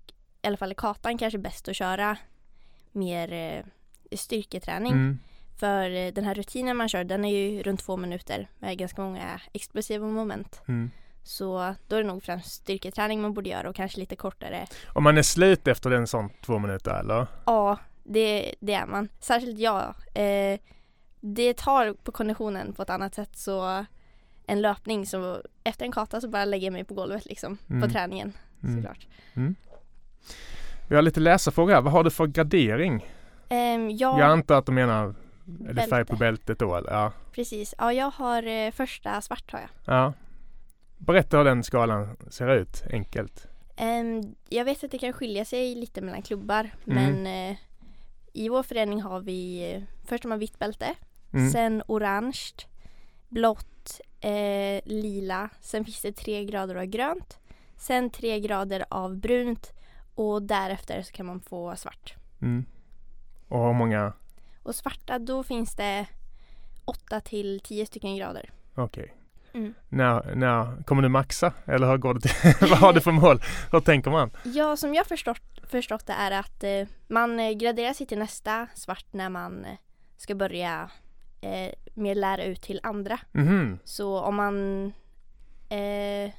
i 0.42 0.46
alla 0.46 0.56
fall 0.56 0.72
i 0.72 0.74
katan, 0.74 1.18
kanske 1.18 1.38
bäst 1.38 1.68
att 1.68 1.76
köra 1.76 2.16
mer 2.92 3.32
eh, 3.32 3.64
styrketräning. 4.16 4.92
Mm. 4.92 5.18
För 5.56 6.12
den 6.12 6.24
här 6.24 6.34
rutinen 6.34 6.76
man 6.76 6.88
kör, 6.88 7.04
den 7.04 7.24
är 7.24 7.36
ju 7.36 7.62
runt 7.62 7.80
två 7.80 7.96
minuter 7.96 8.48
med 8.58 8.78
ganska 8.78 9.02
många 9.02 9.40
explosiva 9.52 10.06
moment. 10.06 10.62
Mm. 10.68 10.90
Så 11.26 11.74
då 11.88 11.96
är 11.96 12.00
det 12.02 12.06
nog 12.08 12.22
främst 12.22 12.50
styrketräning 12.54 13.22
man 13.22 13.34
borde 13.34 13.48
göra 13.48 13.68
och 13.68 13.76
kanske 13.76 13.98
lite 14.00 14.16
kortare. 14.16 14.66
Om 14.86 15.04
man 15.04 15.18
är 15.18 15.22
slut 15.22 15.68
efter 15.68 15.90
den 15.90 16.06
sån 16.06 16.30
två 16.46 16.58
minuter 16.58 17.00
eller? 17.00 17.26
Ja, 17.46 17.78
det, 18.04 18.54
det 18.60 18.74
är 18.74 18.86
man. 18.86 19.08
Särskilt 19.20 19.58
jag. 19.58 19.94
Eh, 20.14 20.58
det 21.20 21.56
tar 21.56 21.92
på 21.92 22.12
konditionen 22.12 22.72
på 22.72 22.82
ett 22.82 22.90
annat 22.90 23.14
sätt 23.14 23.36
så 23.38 23.84
en 24.46 24.62
löpning 24.62 25.06
så 25.06 25.42
efter 25.64 25.84
en 25.84 25.92
kata 25.92 26.20
så 26.20 26.28
bara 26.28 26.44
lägger 26.44 26.66
jag 26.66 26.72
mig 26.72 26.84
på 26.84 26.94
golvet 26.94 27.24
liksom 27.26 27.58
Mm. 27.70 27.82
på 27.82 27.88
träningen 27.88 28.32
Mm. 28.62 28.76
såklart. 28.82 29.06
Vi 30.88 30.94
har 30.96 31.02
lite 31.02 31.20
läsarfrågor 31.20 31.72
här. 31.74 31.80
Vad 31.80 31.92
har 31.92 32.04
du 32.04 32.10
för 32.10 32.26
gradering? 32.26 33.06
Ehm, 33.48 33.90
jag, 33.90 34.18
Jag 34.20 34.30
antar 34.30 34.58
att 34.58 34.66
du 34.66 34.72
menar 34.72 35.14
är 35.68 35.72
det 35.72 35.82
färg 35.82 36.04
på 36.04 36.16
bältet 36.16 36.58
då 36.58 36.76
eller? 36.76 36.92
Ja. 36.92 37.12
precis. 37.32 37.74
Ja, 37.78 37.92
jag 37.92 38.10
har 38.10 38.46
eh, 38.46 38.70
första 38.70 39.20
svart 39.20 39.52
har 39.52 39.60
jag. 39.60 39.68
ja. 39.96 40.12
Berätta 41.06 41.36
hur 41.36 41.44
den 41.44 41.62
skalan 41.64 42.16
ser 42.28 42.48
ut, 42.54 42.82
enkelt. 42.92 43.46
Ehm, 43.76 44.34
jag 44.48 44.64
vet 44.64 44.84
att 44.84 44.90
det 44.90 44.98
kan 44.98 45.12
skilja 45.12 45.44
sig 45.44 45.74
lite 45.74 46.00
mellan 46.00 46.22
klubbar 46.22 46.70
Mm. 46.86 47.22
men 47.22 47.26
eh, 47.50 47.56
i 48.32 48.48
vår 48.48 48.62
förening 48.62 49.02
har 49.02 49.20
vi 49.20 49.72
eh, 49.72 49.82
först 50.04 50.24
har 50.24 50.28
man 50.28 50.38
vitt 50.38 50.58
bälte, 50.58 50.94
Mm. 51.32 51.50
sen 51.50 51.82
orange, 51.88 52.50
blått, 53.28 54.00
eh, 54.20 54.80
lila, 54.84 55.50
sen 55.60 55.84
finns 55.84 56.02
det 56.02 56.12
tre 56.12 56.44
grader 56.44 56.74
av 56.74 56.84
grönt, 56.84 57.38
sen 57.76 58.10
tre 58.10 58.40
grader 58.40 58.84
av 58.90 59.16
brunt 59.16 59.72
och 60.14 60.42
därefter 60.42 61.02
så 61.02 61.12
kan 61.12 61.26
man 61.26 61.40
få 61.40 61.76
svart. 61.76 62.14
Mm. 62.42 62.64
Och 63.48 63.66
hur 63.66 63.72
många? 63.72 64.12
Och 64.62 64.74
svarta 64.74 65.18
då 65.18 65.42
finns 65.42 65.74
det 65.76 66.06
8 66.84 67.20
till 67.20 67.60
10 67.60 67.86
stycken 67.86 68.16
grader. 68.16 68.50
Okej. 68.74 69.14
Mm. 69.54 69.74
När, 69.88 70.34
när 70.34 70.82
kommer 70.82 71.02
du 71.02 71.08
maxa? 71.08 71.52
Eller 71.66 71.90
hur 71.90 71.96
går 71.96 72.14
det 72.14 72.20
till? 72.20 72.54
Vad 72.68 72.78
har 72.78 72.92
du 72.92 73.00
för 73.00 73.12
mål? 73.12 73.40
Hur 73.72 73.80
tänker 73.80 74.10
man? 74.10 74.30
Ja, 74.42 74.76
som 74.76 74.94
jag 74.94 75.06
förstått, 75.06 75.42
förstått 75.70 76.06
det 76.06 76.12
är 76.12 76.30
att 76.30 76.64
eh, 76.64 76.88
man 77.08 77.40
eh, 77.40 77.52
graderar 77.52 77.92
sig 77.92 78.06
till 78.06 78.18
nästa 78.18 78.66
svart 78.74 79.06
när 79.10 79.28
man 79.28 79.64
eh, 79.64 79.76
ska 80.16 80.34
börja 80.34 80.90
eh, 81.40 81.72
mer 81.94 82.14
lära 82.14 82.44
ut 82.44 82.62
till 82.62 82.80
andra. 82.82 83.18
Mhm. 83.32 83.78
Så 83.84 84.20
om 84.20 84.34
man 84.34 84.86
eh, 85.68 86.32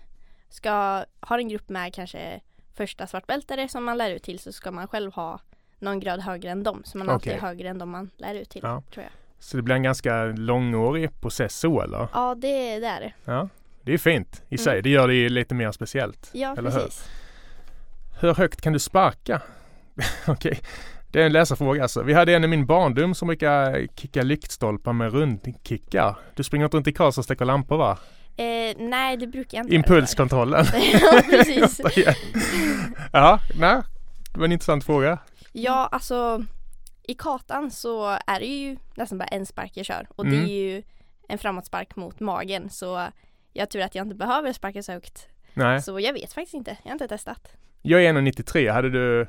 ska 0.50 1.05
ha 1.22 1.38
en 1.38 1.50
grupp 1.50 1.69
med 1.69 1.93
kanske 1.93 2.41
första 2.74 3.07
svartbältare 3.07 3.67
som 3.69 3.84
man 3.84 3.98
lär 3.98 4.12
ut 4.12 4.24
till 4.24 4.39
så 4.39 4.51
ska 4.51 4.72
man 4.72 4.88
själv 4.88 5.13
ha 5.13 5.39
någon 5.79 6.00
grad 6.00 6.19
högre 6.19 6.51
än 6.51 6.63
dem. 6.63 6.81
Så 6.86 6.98
man 6.98 7.10
alltid 7.10 7.31
Okej. 7.31 7.38
är 7.38 7.48
högre 7.48 7.69
än 7.69 7.77
dem 7.77 7.89
man 7.89 8.10
lär 8.17 8.36
ut 8.36 8.50
till. 8.50 8.62
Ja. 8.63 8.84
tror 8.93 9.03
jag. 9.03 9.12
Så 9.39 9.58
det 9.58 9.63
blir 9.63 9.75
en 9.75 9.84
ganska 9.84 10.24
långårig 10.25 11.22
process 11.22 11.60
så 11.60 11.82
eller? 11.82 12.08
Ja, 12.13 12.36
det, 12.36 12.80
det 12.80 12.88
är 12.88 13.00
det. 13.00 13.13
Ja. 13.25 13.50
Det 13.82 13.94
är 13.94 13.98
fint 13.98 14.42
i 14.50 14.58
sig. 14.58 14.74
Mm. 14.74 14.84
Det 14.84 14.89
gör 14.89 15.08
det 15.08 15.13
ju 15.13 15.30
lite 15.30 15.56
mer 15.56 15.72
speciellt. 15.72 16.30
Ja, 16.32 16.56
Eller 16.58 16.72
hur? 16.72 16.80
precis. 16.80 17.10
Hur 18.20 18.34
högt 18.34 18.62
kan 18.62 18.74
du 18.74 18.80
sparka? 18.80 19.42
Okej, 20.27 20.60
det 21.12 21.22
är 21.22 21.25
en 21.25 21.32
läsarfråga 21.32 21.82
alltså. 21.82 22.04
Vi 22.04 22.13
hade 22.13 22.36
en 22.36 22.44
i 22.44 22.48
min 22.48 22.65
barndom 22.65 23.15
som 23.15 23.27
brukar 23.27 23.88
kicka 23.96 24.24
lyktstolpar 24.24 24.94
med 24.94 25.13
rundkickar. 25.13 26.15
Du 26.36 26.44
springer 26.44 26.65
inte 26.65 26.77
runt 26.77 26.88
i 26.88 26.94
Karlstad 26.94 27.22
och 27.22 27.25
släcker 27.25 27.46
lampor 27.46 27.77
va? 27.77 27.98
Eh, 28.38 28.75
nej, 28.77 29.18
det 29.18 29.27
brukar 29.27 29.58
jag 29.58 29.65
inte 29.65 29.75
Impulskontrollen. 29.75 30.65
ja, 30.94 31.22
precis. 31.30 31.82
ja, 33.12 33.39
nej. 33.60 33.82
Det 34.34 34.39
var 34.39 34.46
en 34.46 34.51
intressant 34.51 34.84
fråga. 34.84 35.18
Ja, 35.51 35.89
alltså 35.92 36.46
i 37.08 37.14
katan 37.14 37.72
så 37.72 38.18
är 38.28 38.40
det 38.40 38.46
ju 38.46 38.78
nästan 38.96 39.18
bara 39.18 39.26
en 39.26 39.46
spark 39.46 39.72
jag 39.74 39.86
kör 39.86 40.08
och 40.16 40.26
det 40.26 40.36
Mm. 40.36 40.46
är 40.46 40.54
ju 40.54 40.84
en 41.28 41.38
framåtspark 41.38 41.96
mot 41.96 42.20
magen 42.20 42.70
så 42.70 43.08
jag 43.54 43.70
tur 43.70 43.82
att 43.82 43.96
jag 43.96 44.06
inte 44.06 44.16
behöver 44.16 44.54
sparka 44.54 44.84
så 44.84 44.92
högt. 44.92 45.28
Nej, 45.54 45.82
Så 45.82 46.00
jag 46.00 46.14
vet 46.14 46.34
faktiskt 46.34 46.54
inte, 46.54 46.78
jag 46.84 46.90
har 46.90 46.96
inte 46.96 47.08
testat. 47.08 47.52
jag 47.82 48.04
är 48.06 48.14
1,93. 48.14 48.72
Hade 48.72 48.90
du, 48.90 49.28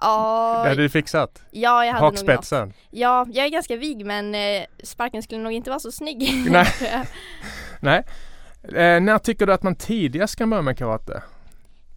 Ja, 0.00 0.60
det 0.62 0.68
hade 0.68 0.82
du 0.82 0.88
fixat? 0.88 1.42
ja 1.50 1.84
jag 1.84 1.92
hade 1.92 2.04
nog 2.04 2.12
något. 2.12 2.20
Hakspetsen? 2.28 2.72
Ja, 2.90 3.26
jag 3.32 3.46
är 3.46 3.50
ganska 3.50 3.76
vig 3.76 4.06
men 4.06 4.34
eh, 4.34 4.64
sparken 4.82 5.22
skulle 5.22 5.40
nog 5.42 5.52
inte 5.52 5.70
vara 5.70 5.80
så 5.80 5.92
snygg. 5.92 6.50
Nej. 6.50 6.64
tror. 6.66 7.06
Nej. 7.80 8.02
Eh, 8.62 9.00
när 9.00 9.18
tycker 9.18 9.46
du 9.46 9.52
att 9.52 9.62
man 9.62 9.76
tidigast 9.76 10.36
kan 10.36 10.50
börja 10.50 10.62
med 10.62 10.78
karate? 10.78 11.22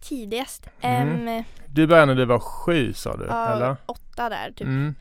Tidigast, 0.00 0.66
Mm. 0.80 1.28
ehm, 1.28 1.44
Du 1.66 1.86
började 1.86 2.06
när 2.06 2.14
du 2.14 2.24
var 2.24 2.38
sju 2.40 2.92
sa 2.92 3.16
du, 3.16 3.26
ja, 3.26 3.48
eller? 3.56 3.76
åtta 3.86 4.28
där 4.28 4.48
typ. 4.50 4.60
Mm. 4.66 4.94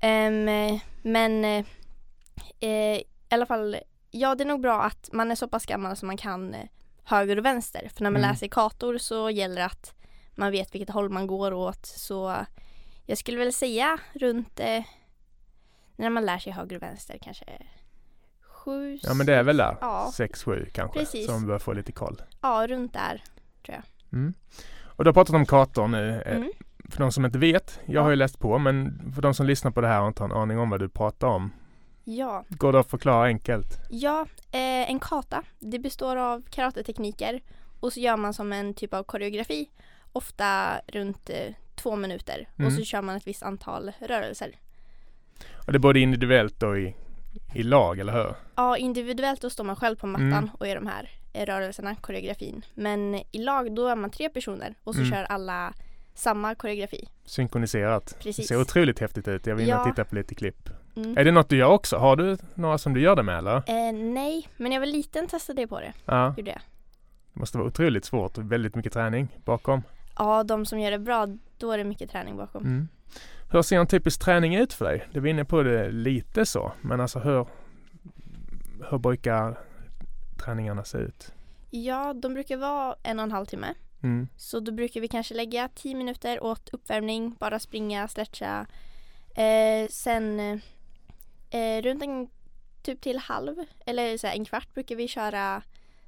Ehm, 0.00 0.78
men 1.02 1.44
eh, 1.44 1.64
i 2.68 3.04
alla 3.30 3.46
fall, 3.46 3.76
ja 4.10 4.34
det 4.34 4.44
är 4.44 4.46
nog 4.48 4.60
bra 4.60 4.82
att 4.82 5.08
man 5.12 5.30
är 5.30 5.34
så 5.34 5.48
pass 5.48 5.66
gammal 5.66 5.96
så 5.96 6.06
man 6.06 6.16
kan 6.16 6.54
eh, 6.54 6.66
höger 7.04 7.36
och 7.38 7.44
vänster. 7.44 7.90
För 7.94 8.02
när 8.02 8.10
man 8.10 8.20
Mm. 8.20 8.30
läser 8.30 8.48
kator 8.48 8.98
så 8.98 9.30
gäller 9.30 9.54
det 9.56 9.64
att 9.64 9.94
man 10.34 10.50
vet 10.52 10.74
vilket 10.74 10.90
håll 10.94 11.08
man 11.10 11.26
går 11.26 11.52
åt. 11.52 11.86
Så 11.86 12.36
jag 13.06 13.18
skulle 13.18 13.38
väl 13.38 13.52
säga 13.52 13.98
runt 14.14 14.60
eh, 14.60 14.82
när 15.96 16.10
man 16.10 16.26
lär 16.26 16.38
sig 16.38 16.52
höger 16.52 16.76
och 16.76 16.82
vänster 16.82 17.18
kanske 17.22 17.44
sju, 18.40 18.98
Ja 19.02 19.14
men 19.14 19.26
det 19.26 19.34
är 19.34 19.42
väl 19.42 19.56
där, 19.56 19.76
Ja. 19.80 20.10
sex, 20.14 20.42
sju 20.44 20.66
kanske, 20.72 20.98
Precis. 20.98 21.26
som 21.26 21.46
börjar 21.46 21.58
få 21.58 21.72
lite 21.72 21.92
koll. 21.92 22.22
ja 22.42 22.66
runt 22.66 22.92
där. 22.92 23.22
Mm. 24.14 24.34
Och 24.84 25.04
du 25.04 25.08
har 25.08 25.14
pratat 25.14 25.34
om 25.34 25.46
kartor 25.46 25.88
nu. 25.88 26.22
Eh, 26.26 26.36
Mm. 26.36 26.52
För 26.88 26.98
de 27.00 27.12
som 27.12 27.24
inte 27.24 27.38
vet, 27.38 27.80
jag 27.86 27.94
Ja. 27.94 28.02
har 28.02 28.10
ju 28.10 28.16
läst 28.16 28.38
på, 28.38 28.58
men 28.58 29.02
för 29.14 29.22
de 29.22 29.34
som 29.34 29.46
lyssnar 29.46 29.70
på 29.70 29.80
det 29.80 29.88
här 29.88 30.00
och 30.02 30.08
inte 30.08 30.22
har 30.22 30.30
en 30.30 30.36
aning 30.36 30.58
om 30.58 30.70
vad 30.70 30.80
du 30.80 30.88
pratar 30.88 31.26
om. 31.28 31.52
Ja, 32.04 32.44
Går 32.48 32.72
det 32.72 32.80
att 32.80 32.90
förklara 32.90 33.24
enkelt? 33.26 33.78
Ja, 33.90 34.26
eh, 34.52 34.90
en 34.90 35.00
kata. 35.00 35.42
Det 35.58 35.78
består 35.78 36.16
av 36.16 36.42
karatetekniker 36.50 37.40
och 37.80 37.92
så 37.92 38.00
gör 38.00 38.16
man 38.16 38.34
som 38.34 38.52
en 38.52 38.74
typ 38.74 38.94
av 38.94 39.02
koreografi. 39.02 39.70
Ofta 40.12 40.80
runt 40.86 41.30
eh, 41.30 41.54
två 41.74 41.96
minuter 41.96 42.48
Mm. 42.56 42.66
och 42.66 42.72
så 42.72 42.84
kör 42.84 43.02
man 43.02 43.16
ett 43.16 43.26
visst 43.26 43.42
antal 43.42 43.92
rörelser. 44.00 44.50
Och 45.66 45.72
det 45.72 45.76
är 45.76 45.80
både 45.80 46.00
individuellt 46.00 46.62
och 46.62 46.78
i, 46.78 46.94
i 47.54 47.62
lag, 47.62 47.98
eller 47.98 48.12
hur? 48.12 48.34
Ja, 48.54 48.76
individuellt 48.76 49.40
då 49.40 49.50
står 49.50 49.64
man 49.64 49.76
själv 49.76 49.96
på 49.96 50.06
mattan 50.06 50.26
Mm. 50.32 50.50
och 50.58 50.68
gör 50.68 50.74
de 50.74 50.86
här 50.86 51.10
rörelserna, 51.34 51.94
koreografin. 51.94 52.64
Men 52.74 53.14
i 53.14 53.38
lag 53.38 53.74
då 53.74 53.86
är 53.88 53.96
man 53.96 54.10
tre 54.10 54.28
personer 54.28 54.74
och 54.84 54.94
så 54.94 55.00
Mm. 55.00 55.12
kör 55.12 55.24
alla 55.24 55.72
samma 56.14 56.54
koreografi. 56.54 57.08
Synkroniserat. 57.24 58.06
Det 58.06 58.22
Precis. 58.24 58.48
ser 58.48 58.60
otroligt 58.60 58.98
häftigt 58.98 59.28
ut. 59.28 59.46
Jag 59.46 59.54
vill 59.56 59.68
Ja. 59.68 59.84
titta 59.84 60.04
på 60.04 60.14
lite 60.14 60.34
klipp. 60.34 60.68
Mm. 60.96 61.18
Är 61.18 61.24
det 61.24 61.30
något 61.32 61.48
du 61.48 61.56
gör 61.56 61.68
också? 61.68 61.96
Har 61.96 62.16
du 62.16 62.36
några 62.54 62.78
som 62.78 62.94
du 62.94 63.00
gör 63.00 63.16
det 63.16 63.22
med 63.22 63.38
eller? 63.38 63.56
Eh, 63.56 63.92
nej, 63.92 64.48
men 64.56 64.72
jag 64.72 64.80
var 64.80 64.86
liten 64.86 65.26
testade 65.26 65.60
jag 65.60 65.70
på 65.70 65.80
det. 65.80 65.92
Ja. 66.04 66.34
Gjorde 66.36 66.50
jag. 66.50 66.60
Det 67.32 67.40
måste 67.40 67.58
vara 67.58 67.68
otroligt 67.68 68.04
svårt 68.04 68.38
och 68.38 68.52
väldigt 68.52 68.74
mycket 68.74 68.92
träning 68.92 69.28
bakom. 69.44 69.82
Ja, 70.18 70.42
de 70.42 70.66
som 70.66 70.80
gör 70.80 70.90
det 70.90 70.98
bra, 70.98 71.26
då 71.58 71.72
är 71.72 71.78
det 71.78 71.84
mycket 71.84 72.10
träning 72.10 72.36
bakom. 72.36 72.62
Mm. 72.64 72.88
Hur 73.50 73.62
ser 73.62 73.78
en 73.78 73.86
typisk 73.86 74.20
träning 74.20 74.54
ut 74.56 74.72
för 74.72 74.84
dig? 74.84 75.06
Du 75.12 75.20
var 75.20 75.28
inne 75.28 75.44
på 75.44 75.62
det 75.62 75.90
lite 75.90 76.46
så, 76.46 76.72
men 76.80 77.00
alltså 77.00 77.18
hur, 77.18 77.46
hur 78.90 78.98
brukar 78.98 79.58
träningarna 80.38 80.84
se 80.84 80.98
ut? 80.98 81.32
Ja, 81.70 82.14
de 82.14 82.34
brukar 82.34 82.56
vara 82.56 82.96
en 83.02 83.18
och 83.18 83.22
en 83.22 83.32
halv 83.32 83.46
timme. 83.46 83.74
Mm. 84.02 84.28
Så 84.36 84.60
då 84.60 84.72
brukar 84.72 85.00
vi 85.00 85.08
kanske 85.08 85.34
lägga 85.34 85.68
10 85.68 85.94
minuter 85.94 86.42
åt 86.42 86.68
uppvärmning, 86.68 87.36
bara 87.40 87.58
springa, 87.58 88.08
stretcha. 88.08 88.66
Eh, 89.34 89.88
sen 89.90 90.40
eh, 91.50 91.82
runt 91.82 92.02
en 92.02 92.28
typ 92.82 93.00
till 93.00 93.18
halv 93.18 93.64
eller 93.86 94.18
så 94.18 94.26
här, 94.26 94.34
en 94.34 94.44
kvart 94.44 94.74
brukar 94.74 94.96
vi 94.96 95.08
köra 95.08 95.62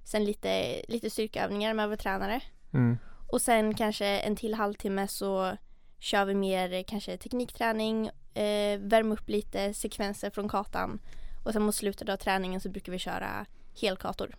sen 0.05 0.25
lite, 0.25 0.83
lite 0.89 1.11
styrkeövningar 1.11 1.75
med 1.75 1.89
vår 1.89 1.97
tränare. 1.97 2.41
Mm. 2.73 2.99
Och 3.29 3.43
sen 3.43 3.75
kanske 3.75 4.07
en 4.07 4.37
till 4.37 4.55
halvtimme 4.55 5.09
så 5.09 5.57
kör 5.99 6.25
vi 6.25 6.35
mer 6.35 6.83
kanske 6.83 7.17
teknikträning, 7.17 8.07
eh, 8.35 8.79
värma 8.79 9.15
upp 9.15 9.29
lite 9.29 9.75
sekvenser 9.75 10.31
från 10.31 10.49
katan. 10.49 10.99
Och 11.45 11.53
sen 11.53 11.63
mot 11.63 11.75
slutet 11.75 12.09
av 12.09 12.17
träningen 12.17 12.61
så 12.61 12.69
brukar 12.69 12.93
vi 12.93 12.99
köra 12.99 13.47
helkator. 13.83 14.37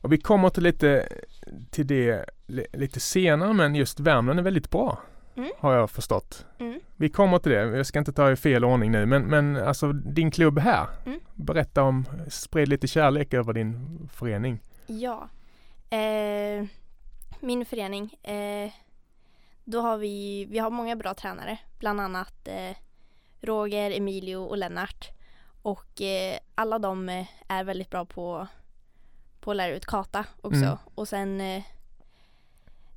Och 0.00 0.12
vi 0.12 0.18
kommer 0.18 0.50
till 0.50 0.62
lite 0.62 1.08
till 1.70 1.86
det 1.86 2.24
li- 2.46 2.66
lite 2.72 3.00
senare, 3.00 3.52
men 3.52 3.74
just 3.74 4.00
Värmland 4.00 4.38
är 4.38 4.42
väldigt 4.42 4.70
bra. 4.70 4.98
Mm. 5.36 5.50
Har 5.58 5.74
jag 5.74 5.90
förstått. 5.90 6.46
Mm. 6.58 6.80
Vi 6.96 7.08
kommer 7.08 7.38
till 7.38 7.52
det. 7.52 7.58
Jag 7.76 7.86
ska 7.86 7.98
inte 7.98 8.12
ta 8.12 8.30
i 8.30 8.36
fel 8.36 8.64
ordning 8.64 8.90
nu, 8.92 9.06
men, 9.06 9.22
men 9.22 9.56
alltså 9.56 9.92
din 9.92 10.30
klubb 10.30 10.58
här. 10.58 10.86
Mm. 11.06 11.20
Berätta 11.34 11.82
om, 11.82 12.04
sprid 12.28 12.68
lite 12.68 12.86
kärlek 12.86 13.34
över 13.34 13.52
din 13.52 13.98
förening. 14.12 14.60
Ja. 14.86 15.28
Eh, 15.96 16.64
min 17.40 17.64
förening. 17.66 18.14
Eh, 18.22 18.70
då 19.64 19.80
har 19.80 19.98
vi, 19.98 20.44
vi 20.50 20.58
har 20.58 20.70
många 20.70 20.96
bra 20.96 21.14
tränare. 21.14 21.58
Bland 21.78 22.00
annat 22.00 22.48
eh, 22.48 22.76
Roger, 23.40 23.90
Emilio 23.96 24.36
och 24.36 24.58
Lennart. 24.58 25.08
Och 25.62 26.00
eh, 26.00 26.38
alla 26.54 26.78
de 26.78 27.08
eh, 27.08 27.26
är 27.48 27.64
väldigt 27.64 27.90
bra 27.90 28.04
på, 28.04 28.46
på 29.40 29.50
att 29.50 29.56
lära 29.56 29.74
ut 29.74 29.86
kata 29.86 30.24
också. 30.40 30.64
Mm. 30.64 30.76
Och 30.94 31.08
sen 31.08 31.40
eh, 31.40 31.62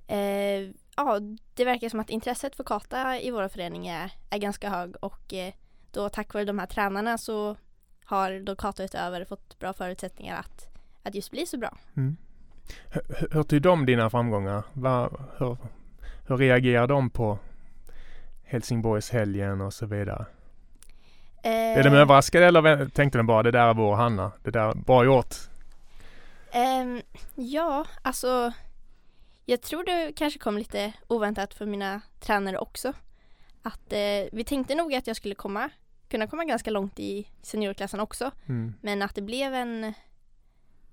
eh, 0.07 0.69
ja, 0.95 1.19
det 1.53 1.65
verkar 1.65 1.89
som 1.89 1.99
att 1.99 2.09
intresset 2.09 2.55
för 2.55 2.63
kata 2.63 3.19
i 3.19 3.31
våra 3.31 3.49
förening 3.49 3.87
är, 3.87 4.11
är 4.29 4.37
ganska 4.37 4.69
hög 4.69 4.95
och 5.01 5.33
eh, 5.33 5.53
då 5.91 6.09
tack 6.09 6.33
vare 6.33 6.45
de 6.45 6.59
här 6.59 6.65
tränarna 6.65 7.17
så 7.17 7.55
har 8.05 8.39
då 8.39 8.55
katautövare 8.55 9.25
fått 9.25 9.59
bra 9.59 9.73
förutsättningar 9.73 10.39
att, 10.39 10.67
att 11.03 11.15
just 11.15 11.31
bli 11.31 11.45
så 11.45 11.57
bra. 11.57 11.77
Mm. 11.97 12.17
Hur, 12.89 13.27
hur 13.31 13.43
tog 13.43 13.61
de 13.61 13.85
dina 13.85 14.09
framgångar? 14.09 14.63
Va, 14.73 15.09
hur, 15.37 15.57
hur 16.27 16.37
reagerar 16.37 16.87
de 16.87 17.09
på 17.09 17.39
Helsingborgshelgen 18.43 19.61
och 19.61 19.73
så 19.73 19.85
vidare? 19.85 20.25
Eh, 21.45 21.77
Är 21.77 21.83
de 21.83 21.89
överraskade 21.89 22.45
eller 22.45 22.89
tänkte 22.89 23.17
de 23.19 23.27
bara 23.27 23.43
det 23.43 23.51
där 23.51 23.67
är 23.67 23.73
vår 23.73 23.95
Hanna, 23.95 24.31
det 24.43 24.51
där 24.51 24.69
är 24.69 24.73
bra 24.73 25.05
gjort? 25.05 25.35
ehm, 26.51 27.01
ja, 27.35 27.85
alltså 28.01 28.53
jag 29.45 29.61
tror 29.61 29.83
det 29.83 30.13
kanske 30.15 30.39
kom 30.39 30.57
lite 30.57 30.93
oväntat 31.07 31.53
för 31.53 31.65
mina 31.65 32.01
tränare 32.19 32.57
också. 32.57 32.93
Att 33.61 33.93
eh, 33.93 34.29
vi 34.31 34.43
tänkte 34.43 34.75
nog 34.75 34.93
att 34.93 35.07
jag 35.07 35.15
skulle 35.15 35.35
komma, 35.35 35.69
kunna 36.09 36.27
komma 36.27 36.45
ganska 36.45 36.71
långt 36.71 36.99
i 36.99 37.27
seniorklassen 37.41 37.99
också. 37.99 38.31
Mm. 38.45 38.73
Men 38.81 39.01
att 39.01 39.15
det 39.15 39.21
blev 39.21 39.53
en 39.53 39.83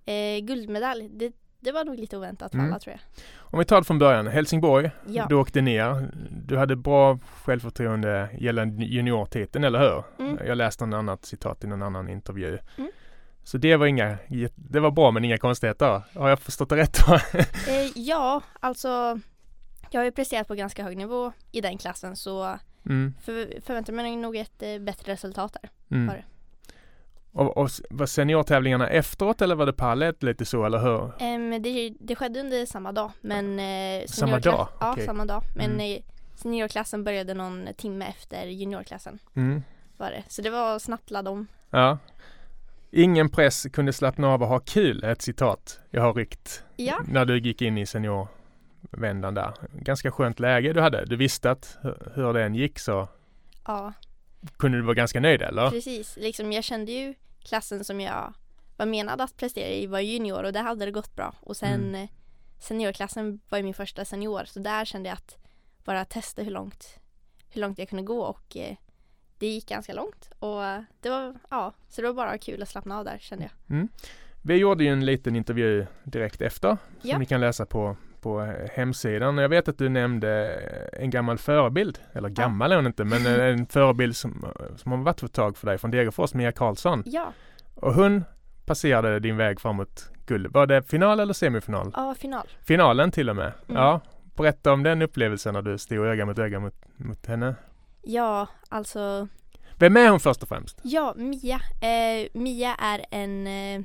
eh, 0.07 0.39
guldmedalj, 0.43 1.09
det, 1.09 1.33
det 1.61 1.73
var 1.73 1.85
nog 1.85 1.97
lite 1.99 2.17
oväntat 2.17 2.51
för 2.53 2.59
Mm. 2.59 2.71
alla 2.71 2.79
tror 2.81 2.93
jag. 2.93 3.01
Om 3.39 3.59
vi 3.59 3.65
tar 3.65 3.77
det 3.81 3.85
från 3.85 3.99
början, 3.99 4.27
Helsingborg, 4.27 4.91
Ja. 5.07 5.27
du 5.29 5.35
åkte 5.35 5.61
ner, 5.61 6.11
du 6.47 6.57
hade 6.57 6.77
bra 6.77 7.19
självförtroende 7.45 8.29
gällande 8.39 8.85
juniortiteln, 8.85 9.65
eller 9.65 9.79
hur? 9.79 10.03
Mm. 10.27 10.39
Jag 10.47 10.57
läste 10.59 10.87
något 10.87 10.99
annat 10.99 11.25
citat 11.25 11.65
i 11.65 11.67
någon 11.67 11.83
annan 11.83 12.09
intervju. 12.09 12.59
Mm. 12.79 12.91
Så 13.45 13.59
det 13.59 13.77
var 13.77 13.87
inga, 13.87 14.19
det 14.55 14.81
var 14.81 14.91
bra 14.91 15.11
men 15.11 15.25
inga 15.25 15.39
konstigheter. 15.39 16.03
Har 16.15 16.29
jag 16.29 16.41
förstått 16.41 16.69
det 16.69 16.77
rätt 16.77 16.99
då? 17.07 17.15
Eh, 17.69 17.91
ja, 17.95 18.43
alltså 18.61 19.19
jag 19.91 20.01
har 20.01 20.05
ju 20.05 20.13
presterat 20.13 20.49
på 20.49 20.55
ganska 20.55 20.85
hög 20.85 20.97
nivå 20.97 21.33
i 21.53 21.61
den 21.61 21.79
klassen 21.79 22.17
så 22.17 22.59
Mm. 22.87 23.15
för, 23.23 23.61
förväntar 23.61 23.93
mig 23.93 24.17
nog 24.17 24.37
ett 24.37 24.63
eh, 24.63 24.79
bättre 24.79 25.13
resultat 25.13 25.57
där. 25.63 25.71
Mm. 25.97 26.15
Och, 27.33 27.57
och 27.57 27.71
var 27.91 28.07
seniortävlingarna 28.07 28.89
efteråt 28.89 29.43
eller 29.43 29.55
var 29.55 29.67
det 29.67 29.73
parallellt 29.73 30.23
lite 30.23 30.45
så 30.45 30.65
eller 30.65 30.79
hur? 30.79 31.13
Ehm, 31.19 31.63
det, 31.63 31.95
det 32.01 32.17
skedde 32.17 32.41
under 32.41 32.67
samma 32.67 32.93
dag 32.93 33.13
men 33.21 33.59
eh, 33.59 34.07
Samma 34.07 34.39
dag? 34.39 34.69
Ja, 34.81 34.93
Okej. 34.93 35.07
samma 35.07 35.25
dag. 35.25 35.43
Men 35.57 35.71
Mm. 35.71 35.81
eh, 35.97 36.03
seniorklassen 36.35 37.05
började 37.05 37.35
någon 37.35 37.69
timme 37.77 38.05
efter 38.05 38.45
juniorklassen 38.47 39.19
Mm. 39.37 39.63
var 39.97 40.11
det. 40.11 40.25
Så 40.29 40.43
det 40.43 40.51
var 40.51 40.79
snabbt 40.79 41.11
ladda 41.11 41.31
om. 41.31 41.47
Ja. 41.71 41.99
Ingen 42.91 43.29
press 43.29 43.67
kunde 43.73 43.93
slappna 43.93 44.29
av 44.29 44.43
och 44.43 44.49
ha 44.49 44.59
kul, 44.61 45.05
ett 45.05 45.23
citat 45.23 45.81
jag 45.91 46.03
har 46.03 46.15
ryckt 46.15 46.65
Ja, 46.77 47.01
när 47.09 47.25
du 47.25 47.39
gick 47.39 47.63
in 47.63 47.79
i 47.79 47.87
seniorvändan 47.87 49.35
där. 49.35 49.53
Ganska 49.73 50.11
skönt 50.11 50.41
läge 50.41 50.73
du 50.73 50.81
hade. 50.81 51.05
Du 51.05 51.17
visste 51.17 51.51
att 51.51 51.79
hur, 51.83 52.13
hur 52.15 52.33
det 52.33 52.45
än 52.45 52.55
gick 52.55 52.79
så 52.79 53.09
ja 53.67 53.93
kunde 54.57 54.79
du 54.79 54.83
vara 54.83 54.95
ganska 54.95 55.21
nöjd 55.21 55.43
eller? 55.43 55.71
precis. 55.71 56.17
Liksom, 56.17 56.53
jag 56.53 56.65
kände 56.65 56.93
ju 56.93 57.15
klassen 57.43 57.85
som 57.85 58.01
jag 58.01 58.35
var 58.77 58.87
menad 58.87 59.21
att 59.21 59.37
prestera 59.37 59.69
i 59.69 59.87
var 59.87 60.01
junior 60.01 60.43
och 60.43 60.53
där 60.53 60.63
hade 60.63 60.85
det 60.85 60.91
gått 60.91 61.17
bra. 61.17 61.35
Och 61.41 61.57
sen 61.57 61.81
Mm. 61.81 61.95
eh, 61.95 62.09
seniorklassen 62.59 63.41
var 63.49 63.59
ju 63.59 63.65
min 63.65 63.75
första 63.75 64.05
senior 64.05 64.45
så 64.45 64.61
där 64.61 64.85
kände 64.85 65.09
jag 65.09 65.17
att 65.17 65.37
bara 65.85 66.05
testa 66.05 66.43
hur 66.43 66.51
långt, 66.51 66.99
hur 67.51 67.61
långt 67.61 67.79
jag 67.79 67.89
kunde 67.89 68.03
gå 68.05 68.21
och 68.23 68.57
eh, 68.57 68.77
det 69.39 69.47
gick 69.47 69.69
ganska 69.69 69.93
långt. 69.95 70.31
Och 70.39 70.61
det 71.01 71.11
var, 71.11 71.35
ja, 71.51 71.73
så 71.89 72.01
det 72.01 72.07
var 72.07 72.15
bara 72.15 72.39
kul 72.39 72.63
att 72.63 72.69
slappna 72.69 72.99
av 72.99 73.05
där 73.05 73.19
kände 73.21 73.51
jag. 73.69 73.89
Vi 74.43 74.55
gjorde 74.57 74.85
ju 74.85 74.91
en 74.91 75.05
liten 75.05 75.37
intervju 75.37 75.87
direkt 76.05 76.41
efter 76.41 76.69
som 77.01 77.11
Ja. 77.11 77.19
ni 77.19 77.27
kan 77.27 77.41
läsa 77.41 77.67
på, 77.67 77.97
på 78.21 78.55
hemsidan. 78.73 79.39
Jag 79.39 79.49
vet 79.49 79.69
att 79.69 79.79
du 79.79 79.89
nämnde 79.89 80.49
en 80.93 81.11
gammal 81.11 81.39
förebild, 81.39 81.99
eller 82.13 82.29
gammal 82.29 82.73
är 82.73 82.77
hon 82.77 82.87
inte, 82.87 83.05
men 83.05 83.27
en 83.27 83.67
förebild 83.67 84.17
som, 84.17 84.47
som 84.77 84.93
har 84.93 84.99
varit 84.99 85.23
ett 85.23 85.33
tag 85.33 85.57
för 85.57 85.67
dig 85.67 85.79
från 85.79 85.91
Degerfors, 85.91 86.35
Mia 86.35 86.53
Karlsson. 86.53 87.03
Ja, 87.07 87.33
Och 87.75 87.95
hon 87.95 88.25
passerade 88.67 89.21
din 89.21 89.37
väg 89.37 89.61
framåt 89.61 90.11
guld. 90.27 90.53
Var 90.53 90.67
det 90.67 90.83
final 90.83 91.21
eller 91.21 91.35
semifinal? 91.35 91.93
ja 91.97 92.15
final. 92.15 92.49
Finalen 92.67 93.11
till 93.11 93.31
och 93.31 93.37
med. 93.37 93.53
Mm. 93.69 93.83
Ja. 93.83 94.01
Berätta 94.37 94.73
om 94.73 94.83
den 94.83 95.03
upplevelsen 95.03 95.55
när 95.55 95.63
du 95.63 95.79
stod 95.79 96.07
öga 96.07 96.27
mot 96.27 96.39
öga 96.39 96.61
mot, 96.61 96.75
mot 96.97 97.27
henne. 97.27 97.55
Ja, 98.03 98.47
alltså 98.69 99.29
Vem 99.77 99.97
är 99.97 100.09
hon 100.11 100.21
först 100.21 100.43
och 100.43 100.49
främst? 100.49 100.81
Ja, 100.83 101.15
Mia. 101.17 101.61
Eh, 101.81 102.29
Mia 102.41 102.75
är 102.75 103.05
en, 103.11 103.47
eh, 103.47 103.81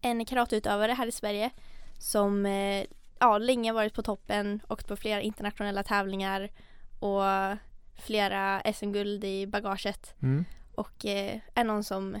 en 0.00 0.24
karateutövare 0.26 0.92
här 0.92 1.06
i 1.06 1.12
Sverige 1.12 1.50
som 1.98 2.46
eh, 2.46 2.84
ja, 3.24 3.38
länge 3.38 3.72
varit 3.72 3.94
på 3.94 4.02
toppen, 4.02 4.60
åkt 4.68 4.88
på 4.88 4.96
flera 4.96 5.20
internationella 5.20 5.82
tävlingar 5.82 6.48
och 6.98 7.22
flera 8.02 8.62
SM-guld 8.74 9.24
i 9.24 9.46
bagaget 9.46 10.14
Mm. 10.22 10.44
och 10.74 11.06
eh, 11.06 11.38
är 11.54 11.64
någon 11.64 11.84
som 11.84 12.16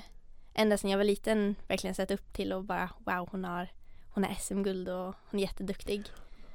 ända 0.54 0.76
sedan 0.78 0.90
jag 0.90 0.98
var 0.98 1.04
liten 1.04 1.54
verkligen 1.68 1.94
sett 1.94 2.10
upp 2.10 2.32
till 2.32 2.52
och 2.52 2.64
bara 2.64 2.88
wow 2.98 3.28
hon 3.30 3.44
har, 3.44 3.68
hon 4.10 4.24
har 4.24 4.34
SM-guld 4.34 4.88
och 4.88 5.14
hon 5.30 5.40
är 5.40 5.42
jätteduktig. 5.42 6.02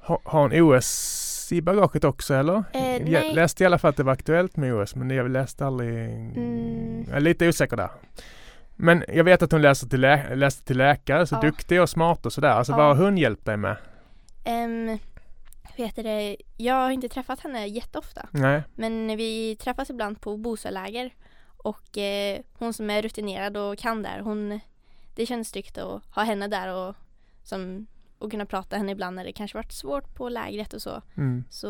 Ha, 0.00 0.20
har 0.24 0.40
hon 0.42 0.60
OS 0.76 1.48
i 1.52 1.62
bagaget 1.62 2.04
också 2.04 2.34
eller? 2.34 2.64
Eh, 2.72 3.10
jag 3.12 3.34
läste 3.34 3.62
i 3.62 3.66
alla 3.66 3.78
fall 3.78 3.88
att 3.90 3.96
det 3.96 4.02
var 4.02 4.12
aktuellt 4.12 4.56
med 4.56 4.74
OS 4.74 4.94
men 4.94 5.10
jag 5.10 5.30
läste 5.30 5.66
aldrig. 5.66 5.90
Mm. 6.10 7.04
Jag 7.08 7.16
är 7.16 7.20
lite 7.20 7.48
osäker 7.48 7.76
där. 7.76 7.90
Men 8.76 9.04
jag 9.08 9.24
vet 9.24 9.42
att 9.42 9.52
hon 9.52 9.62
läste 9.62 9.88
till, 9.88 10.00
lä- 10.00 10.34
läste 10.34 10.64
till 10.64 10.78
läkare, 10.78 11.26
så 11.26 11.34
Ja. 11.34 11.40
duktig 11.40 11.80
och 11.82 11.88
smart 11.90 12.26
och 12.26 12.32
sådär. 12.32 12.48
Alltså 12.50 12.72
Ja. 12.72 12.76
vad 12.76 12.96
har 12.96 13.04
hon 13.04 13.18
hjälpt 13.18 13.44
dig 13.46 13.56
med? 13.56 13.76
Um, 14.46 14.98
vet 15.76 15.96
det, 15.96 16.36
jag 16.56 16.74
har 16.74 16.90
inte 16.90 17.08
träffat 17.08 17.40
henne 17.40 17.66
jätteofta 17.66 18.28
Nej. 18.30 18.62
Men 18.74 19.16
vi 19.16 19.56
träffas 19.56 19.90
ibland 19.90 20.20
på 20.20 20.36
Bosöläger 20.36 21.14
och 21.56 21.98
eh, 21.98 22.40
hon 22.52 22.72
som 22.72 22.90
är 22.90 23.02
rutinerad 23.02 23.56
och 23.56 23.78
kan 23.78 24.02
där, 24.02 24.20
hon, 24.20 24.60
det 25.14 25.26
känns 25.26 25.52
tryggt 25.52 25.78
att 25.78 26.02
ha 26.14 26.22
henne 26.22 26.48
där 26.48 26.74
och, 26.74 26.96
som, 27.42 27.86
och 28.18 28.30
kunna 28.30 28.46
prata 28.46 28.76
henne 28.76 28.92
ibland 28.92 29.16
när 29.16 29.24
det 29.24 29.32
kanske 29.32 29.58
varit 29.58 29.72
svårt 29.72 30.14
på 30.14 30.28
lägret 30.28 30.72
och 30.72 30.82
så. 30.82 31.02
Mm. 31.16 31.44
Så 31.50 31.68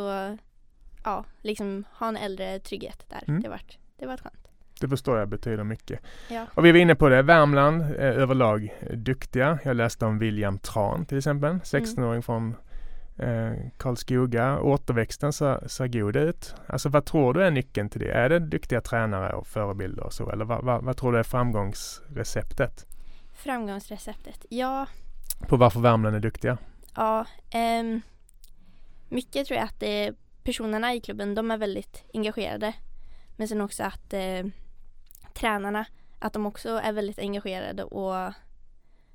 ja, 1.04 1.24
liksom 1.40 1.84
ha 1.92 2.08
en 2.08 2.16
äldre 2.16 2.58
trygghet 2.58 3.04
där. 3.08 3.24
Mm. 3.28 3.40
Det 3.40 3.48
har 3.48 3.54
varit, 3.54 3.78
det 3.96 4.06
varit 4.06 4.20
skönt. 4.20 4.48
Det 4.80 4.88
förstår 4.88 5.18
jag 5.18 5.28
betyder 5.28 5.64
mycket. 5.64 6.00
Ja. 6.28 6.46
Och 6.54 6.64
vi 6.64 6.72
var 6.72 6.78
inne 6.78 6.94
på 6.94 7.08
det, 7.08 7.22
Värmland 7.22 7.82
eh, 7.82 7.88
överlag 7.98 8.74
eh, 8.80 8.96
duktiga. 8.96 9.58
Jag 9.64 9.76
läste 9.76 10.06
om 10.06 10.18
William 10.18 10.58
Tran 10.58 11.04
till 11.04 11.18
exempel, 11.18 11.54
16-åring 11.54 12.22
från 12.22 12.54
eh, 13.22 13.52
Karlskoga. 13.76 14.60
Återväxten 14.60 15.32
ser, 15.32 15.68
ser 15.68 15.86
god 15.86 16.16
ut. 16.16 16.54
Alltså 16.66 16.88
vad 16.88 17.04
tror 17.04 17.34
du 17.34 17.44
är 17.44 17.50
nyckeln 17.50 17.88
till 17.88 18.00
det? 18.00 18.10
Är 18.12 18.28
det 18.28 18.38
duktiga 18.38 18.80
tränare 18.80 19.32
och 19.32 19.46
förebilder 19.46 20.04
och 20.04 20.12
så? 20.12 20.30
Eller 20.30 20.44
vad, 20.44 20.64
vad, 20.64 20.84
vad 20.84 20.96
tror 20.96 21.12
du 21.12 21.18
är 21.18 21.22
framgångsreceptet 21.22 22.86
Framgångsreceptet. 23.32 24.46
Ja, 24.48 24.86
på 25.48 25.56
varför 25.56 25.80
Värmland 25.80 26.16
är 26.16 26.20
duktiga? 26.20 26.58
ja 26.96 27.26
ehm, 27.50 28.00
mycket 29.08 29.46
tror 29.46 29.58
jag 29.58 29.64
att 29.64 29.82
eh, 29.82 30.14
personerna 30.42 30.94
i 30.94 31.00
klubben, 31.00 31.34
de 31.34 31.50
är 31.50 31.58
väldigt 31.58 32.04
engagerade. 32.14 32.72
Men 33.36 33.48
sen 33.48 33.60
också 33.60 33.82
att 33.82 34.12
eh, 34.12 34.46
tränarna, 35.34 35.86
att 36.18 36.32
de 36.32 36.46
också 36.46 36.68
är 36.68 36.92
väldigt 36.92 37.18
engagerade 37.18 37.84
och 37.84 38.32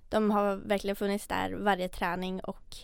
de 0.09 0.31
har 0.31 0.55
verkligen 0.55 0.95
funnits 0.95 1.27
där 1.27 1.53
varje 1.53 1.89
träning 1.89 2.39
och 2.39 2.75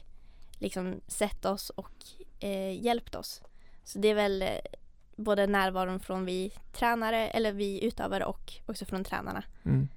liksom 0.62 1.02
sett 1.08 1.46
oss 1.46 1.70
och 1.70 1.92
eh, 2.40 2.82
hjälpt 2.86 3.16
oss. 3.16 3.42
Så 3.84 4.00
det 4.00 4.08
är 4.08 4.16
väl 4.16 4.42
eh, 4.42 4.48
både 5.16 5.48
närvaron 5.48 6.00
från 6.00 6.26
vi 6.26 6.52
tränare 6.74 7.28
eller 7.30 7.52
vi 7.52 7.86
utövare 7.86 8.26
och 8.26 8.54
också 8.66 8.86
från 8.86 9.04
tränarna. 9.04 9.44
Mm. 9.66 9.88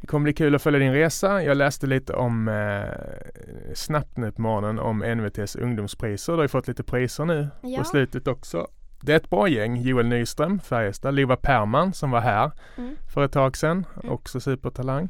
Det 0.00 0.06
kommer 0.06 0.24
bli 0.24 0.32
kul 0.32 0.54
att 0.54 0.62
följa 0.62 0.80
din 0.80 0.92
resa. 0.92 1.42
Jag 1.42 1.56
läste 1.56 1.86
lite 1.86 2.12
om 2.14 2.48
eh, 2.48 3.74
snabbt 3.74 4.16
nu 4.16 4.32
på 4.32 4.42
morgonen 4.42 4.78
om 4.78 4.98
NVTs 4.98 5.56
ungdomspriser. 5.56 6.32
Du 6.32 6.36
har 6.38 6.44
ju 6.44 6.48
fått 6.48 6.68
lite 6.68 6.82
priser 6.82 7.24
nu 7.24 7.48
Ja. 7.62 7.78
på 7.78 7.84
slutet 7.84 8.28
också. 8.28 8.66
Det 9.02 9.12
är 9.12 9.16
ett 9.16 9.30
bra 9.30 9.48
gäng. 9.48 9.76
Joel 9.76 10.06
Nyström, 10.06 10.60
Färjestad. 10.60 11.14
Lova 11.14 11.36
Perman 11.36 11.92
som 11.92 12.10
var 12.10 12.20
här 12.20 12.50
Mm. 12.76 12.96
för 13.14 13.24
ett 13.24 13.32
tag 13.32 13.56
sedan. 13.56 13.86
Mm. 14.02 14.12
Också 14.12 14.40
supertalang. 14.40 15.08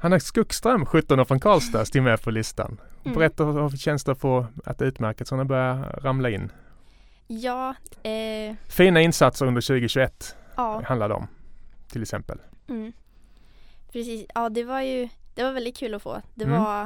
Hanna 0.00 0.20
Skuckström, 0.20 0.86
17 0.86 1.20
år 1.20 1.24
från 1.24 1.40
Karlstad, 1.40 1.84
stod 1.84 2.02
med 2.02 2.22
på 2.22 2.30
listan. 2.30 2.80
Mm. 3.04 3.18
Berätta 3.18 3.44
hur 3.44 3.76
känns 3.76 4.04
det 4.04 4.12
att 4.12 4.18
få 4.20 4.46
att 4.64 4.82
utmärkelserna 4.82 5.44
börjar 5.44 6.00
ramla 6.02 6.30
in? 6.30 6.52
Ja, 7.26 7.74
eh, 8.02 8.54
Fina 8.68 9.00
insatser 9.00 9.46
under 9.46 9.60
2021 9.60 10.36
ja. 10.56 10.82
handlar 10.84 11.08
det 11.08 11.14
om. 11.14 11.26
Till 11.88 12.02
exempel. 12.02 12.38
Mm. 12.68 12.92
Precis, 13.92 14.26
ja 14.34 14.48
det 14.48 14.64
var 14.64 14.80
ju 14.80 15.08
det 15.34 15.42
var 15.44 15.52
väldigt 15.52 15.76
kul 15.76 15.94
att 15.94 16.02
få. 16.02 16.22
Det 16.34 16.44
Mm. 16.44 16.62
var 16.62 16.82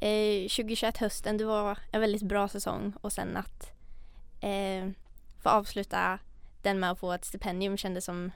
eh, 0.00 0.42
2021 0.48 0.96
hösten, 0.96 1.36
det 1.36 1.44
var 1.44 1.78
en 1.92 2.00
väldigt 2.00 2.22
bra 2.22 2.48
säsong 2.48 2.92
och 3.00 3.12
sen 3.12 3.36
att 3.36 3.72
eh, 4.40 4.90
få 5.42 5.48
avsluta 5.48 6.18
den 6.62 6.80
med 6.80 6.90
att 6.90 6.98
få 6.98 7.12
ett 7.12 7.24
stipendium 7.24 7.76
kändes 7.76 8.04
som 8.04 8.30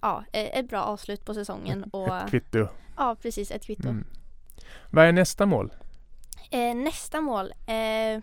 ja, 0.00 0.24
eh, 0.32 0.58
ett 0.58 0.68
bra 0.68 0.82
avslut 0.82 1.24
på 1.24 1.34
säsongen 1.34 1.84
och 1.84 2.16
Ett 2.16 2.30
kvitto. 2.30 2.68
Ja 3.02 3.16
precis 3.22 3.50
ett 3.50 3.64
kvitto. 3.66 3.88
Mm. 3.88 4.04
Vad 4.90 5.04
är 5.04 5.12
nästa 5.12 5.46
mål? 5.46 5.72
Eh, 6.50 6.74
nästa 6.74 7.20
mål, 7.20 7.52
eh, 7.66 8.22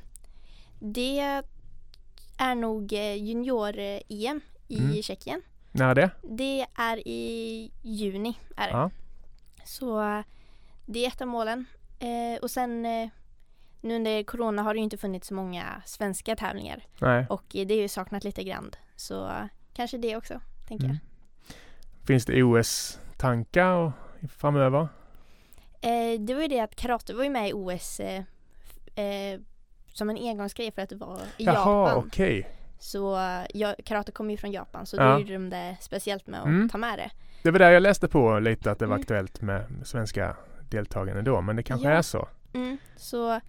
det 0.79 1.19
är 2.37 2.55
nog 2.55 2.93
eh, 2.93 3.15
junior-EM 3.15 4.41
i 4.67 4.79
Mm. 4.79 5.01
Tjeckien. 5.01 5.41
När 5.71 5.89
är 5.89 5.95
det? 5.95 6.11
Det 6.21 6.65
är 6.75 7.07
i 7.07 7.71
juni. 7.81 8.37
Är 8.55 8.67
det. 8.67 8.71
Ja. 8.73 8.91
Så 9.63 10.23
det 10.85 11.05
är 11.05 11.07
ett 11.07 11.21
av 11.21 11.27
målen. 11.27 11.65
Eh, 11.99 12.41
och 12.41 12.51
sen 12.51 12.85
eh, 12.85 13.09
nu 13.81 13.95
under 13.95 14.23
corona 14.23 14.61
har 14.61 14.73
det 14.73 14.77
ju 14.77 14.83
inte 14.83 14.97
funnits 14.97 15.27
så 15.27 15.33
många 15.33 15.81
svenska 15.85 16.35
tävlingar 16.35 16.85
Nej. 17.01 17.25
och 17.29 17.55
eh, 17.55 17.67
det 17.67 17.73
är 17.73 17.81
ju 17.81 17.87
saknat 17.87 18.23
lite 18.23 18.43
grann. 18.43 18.71
Så 18.95 19.31
kanske 19.73 19.97
det 19.97 20.15
också, 20.15 20.41
tänker 20.67 20.85
Mm. 20.85 20.97
Finns 22.07 22.25
det 22.25 22.43
OS-tankar 22.43 23.91
framöver? 24.37 24.87
Eh, 25.81 26.19
det 26.19 26.33
var 26.33 26.41
ju 26.41 26.47
det 26.47 26.59
att 26.59 26.75
karate 26.75 27.13
var 27.13 27.23
ju 27.23 27.29
med 27.29 27.49
i 27.49 27.53
OS 27.53 27.99
eh, 27.99 28.23
eh, 28.95 29.39
som 29.93 30.09
en 30.09 30.17
engångsgrej 30.17 30.71
för 30.71 30.81
att 30.81 30.89
det 30.89 30.95
var 30.95 31.19
i 31.37 31.43
Jaha, 31.43 31.87
Japan. 31.89 32.03
okej. 32.07 32.49
Så 32.79 33.15
eh, 33.19 33.45
ja, 33.53 33.75
karate 33.85 34.11
kommer 34.11 34.31
ju 34.31 34.37
från 34.37 34.51
Japan 34.51 34.85
så 34.85 34.95
Ja. 34.97 35.13
då 35.13 35.19
gjorde 35.19 35.33
de 35.33 35.49
det 35.49 35.77
speciellt 35.81 36.27
med 36.27 36.39
att 36.39 36.45
Mm. 36.45 36.69
ta 36.69 36.77
med 36.77 36.99
det. 36.99 37.11
Det 37.43 37.51
var 37.51 37.59
där 37.59 37.71
jag 37.71 37.83
läste 37.83 38.07
på 38.07 38.39
lite 38.39 38.71
att 38.71 38.79
det 38.79 38.85
var 38.85 38.95
Mm. 38.95 39.01
aktuellt 39.01 39.41
med 39.41 39.65
svenska 39.83 40.35
deltagande 40.69 41.21
då, 41.21 41.41
men 41.41 41.55
det 41.55 41.63
kanske 41.63 41.87
Ja. 41.87 41.93
är 41.97 42.01
så. 42.01 42.27
Mm. 42.53 42.77
Så 42.95 43.39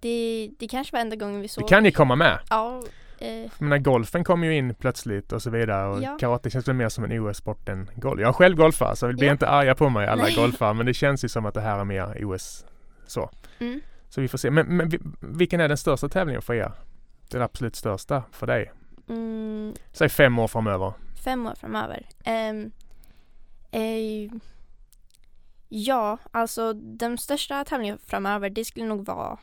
det, 0.00 0.50
det 0.58 0.68
kanske 0.68 0.92
var 0.96 1.00
enda 1.00 1.16
gången 1.16 1.40
vi 1.40 1.48
såg. 1.48 1.64
Det 1.64 1.68
kan 1.68 1.84
ju 1.84 1.90
komma 1.90 2.16
med. 2.16 2.38
Ja, 2.50 2.82
eh, 3.22 3.40
Jag 3.42 3.60
menar, 3.62 3.78
golfen 3.78 4.24
kom 4.24 4.44
ju 4.44 4.56
in 4.56 4.74
plötsligt 4.74 5.32
och 5.32 5.42
så 5.42 5.50
vidare 5.50 5.88
och 5.88 6.02
Ja. 6.02 6.16
karate 6.20 6.50
känns 6.50 6.68
väl 6.68 6.74
mer 6.76 6.88
som 6.88 7.04
en 7.04 7.12
OS-sport 7.20 7.68
än 7.68 7.90
golf. 7.96 8.20
Jag 8.20 8.28
är 8.28 8.32
själv 8.32 8.56
golfare 8.56 8.96
så 8.96 9.12
bli 9.12 9.26
Ja. 9.26 9.32
inte 9.32 9.48
arga 9.48 9.74
på 9.74 9.88
mig 9.88 10.06
alla 10.06 10.22
Nej. 10.22 10.34
golfare 10.34 10.74
men 10.74 10.86
det 10.86 10.94
känns 10.94 11.24
ju 11.24 11.28
som 11.28 11.46
att 11.46 11.54
det 11.54 11.60
här 11.60 11.78
är 11.78 11.84
mer 11.84 12.24
OS 12.24 12.64
så. 13.06 13.30
mm. 13.58 13.80
Så 14.08 14.20
vi 14.20 14.28
får 14.28 14.38
se. 14.38 14.50
Men, 14.50 14.66
men 14.76 14.90
vilken 15.20 15.60
är 15.60 15.68
den 15.68 15.76
största 15.76 16.08
tävlingen 16.08 16.42
för 16.42 16.54
er? 16.54 16.72
Den 17.30 17.42
absolut 17.42 17.76
största 17.76 18.22
för 18.32 18.46
dig? 18.46 18.72
Mm. 19.08 19.74
Säg 19.92 20.08
fem 20.08 20.38
år 20.38 20.48
framöver. 20.48 20.92
Fem 21.24 21.46
år 21.46 21.54
framöver. 21.60 22.06
Um, 22.50 22.72
uh, 23.80 24.32
ja, 25.68 26.18
alltså 26.30 26.72
den 26.72 27.18
största 27.18 27.64
tävlingen 27.64 27.98
framöver 28.06 28.50
det 28.50 28.64
skulle 28.64 28.86
nog 28.86 29.06
vara, 29.06 29.38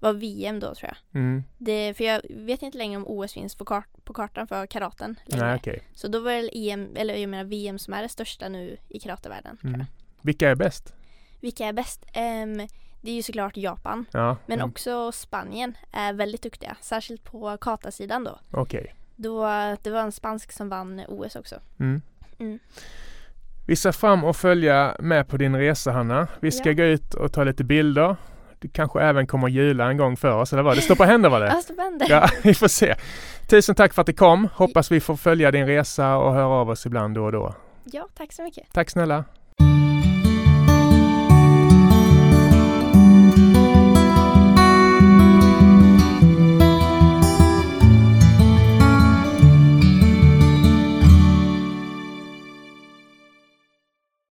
vara 0.00 0.12
VM 0.12 0.60
då 0.60 0.74
tror 0.74 0.90
jag. 0.90 1.20
Mm. 1.20 1.44
Det, 1.58 1.94
för 1.96 2.04
jag 2.04 2.22
vet 2.30 2.62
inte 2.62 2.78
längre 2.78 2.96
om 2.96 3.04
OS 3.06 3.32
finns 3.32 3.54
på, 3.54 3.64
kart, 3.64 3.88
på 4.04 4.12
kartan 4.12 4.46
för 4.46 4.66
karaten. 4.66 5.18
Längre. 5.26 5.46
Nej, 5.46 5.56
okay. 5.56 5.78
Så 5.94 6.08
då 6.08 6.20
var 6.20 6.32
det 6.32 6.70
EM, 6.70 6.96
eller 6.96 7.14
jag 7.14 7.30
menar 7.30 7.44
VM 7.44 7.78
som 7.78 7.94
är 7.94 8.02
det 8.02 8.08
största 8.08 8.48
nu 8.48 8.76
i 8.88 8.98
karatevärlden. 8.98 9.58
Mm. 9.64 9.84
Vilka 10.22 10.50
är 10.50 10.54
bäst? 10.54 10.94
Vilka 11.40 11.66
är 11.66 11.72
bäst? 11.72 12.04
Um, 12.04 12.68
det 13.00 13.10
är 13.10 13.14
ju 13.14 13.22
såklart 13.22 13.56
Japan. 13.56 14.04
Ja, 14.10 14.36
men 14.46 14.58
mm. 14.58 14.70
också 14.70 15.12
Spanien 15.12 15.76
är 15.92 16.12
väldigt 16.12 16.42
duktiga. 16.42 16.76
Särskilt 16.80 17.24
på 17.24 17.56
katasidan 17.56 18.24
då. 18.24 18.38
Okej. 18.50 18.80
Okay. 18.80 18.92
Då, 19.16 19.42
det 19.82 19.90
var 19.90 20.00
en 20.00 20.12
spansk 20.12 20.52
som 20.52 20.68
vann 20.68 21.02
OS 21.08 21.36
också. 21.36 21.60
Mm. 21.80 22.02
Mm. 22.38 22.58
Vi 23.66 23.76
ser 23.76 23.92
fram 23.92 24.24
och 24.24 24.36
följa 24.36 24.96
med 24.98 25.28
på 25.28 25.36
din 25.36 25.56
resa 25.56 25.92
Hanna. 25.92 26.28
Vi 26.40 26.50
ska 26.50 26.68
ja. 26.68 26.74
gå 26.74 26.82
ut 26.82 27.14
och 27.14 27.32
ta 27.32 27.44
lite 27.44 27.64
bilder. 27.64 28.16
Du 28.60 28.68
kanske 28.68 29.00
även 29.00 29.26
kommer 29.26 29.48
jula 29.48 29.88
en 29.90 29.96
gång 29.96 30.16
för 30.16 30.34
oss, 30.36 30.52
eller 30.52 30.62
vad? 30.62 30.76
Det 30.76 30.80
står 30.80 30.94
på 30.94 31.04
händer 31.04 31.28
var 31.28 31.40
det? 31.40 31.46
Ja, 31.54 31.60
står 31.62 31.74
på 31.74 31.82
händer. 31.82 32.06
Ja, 32.10 32.28
vi 32.42 32.54
får 32.54 32.68
se. 32.68 32.94
Tusen 33.50 33.74
tack 33.74 33.94
för 33.94 34.00
att 34.02 34.06
du 34.06 34.12
kom. 34.12 34.48
Hoppas 34.54 34.90
vi 34.92 35.00
får 35.00 35.16
följa 35.16 35.50
din 35.50 35.66
resa 35.66 36.16
och 36.16 36.32
höra 36.34 36.46
av 36.46 36.70
oss 36.70 36.86
ibland 36.86 37.14
då 37.14 37.24
och 37.24 37.32
då. 37.32 37.54
Ja, 37.84 38.08
tack 38.18 38.32
så 38.32 38.42
mycket. 38.42 38.72
Tack 38.72 38.90
snälla. 38.90 39.24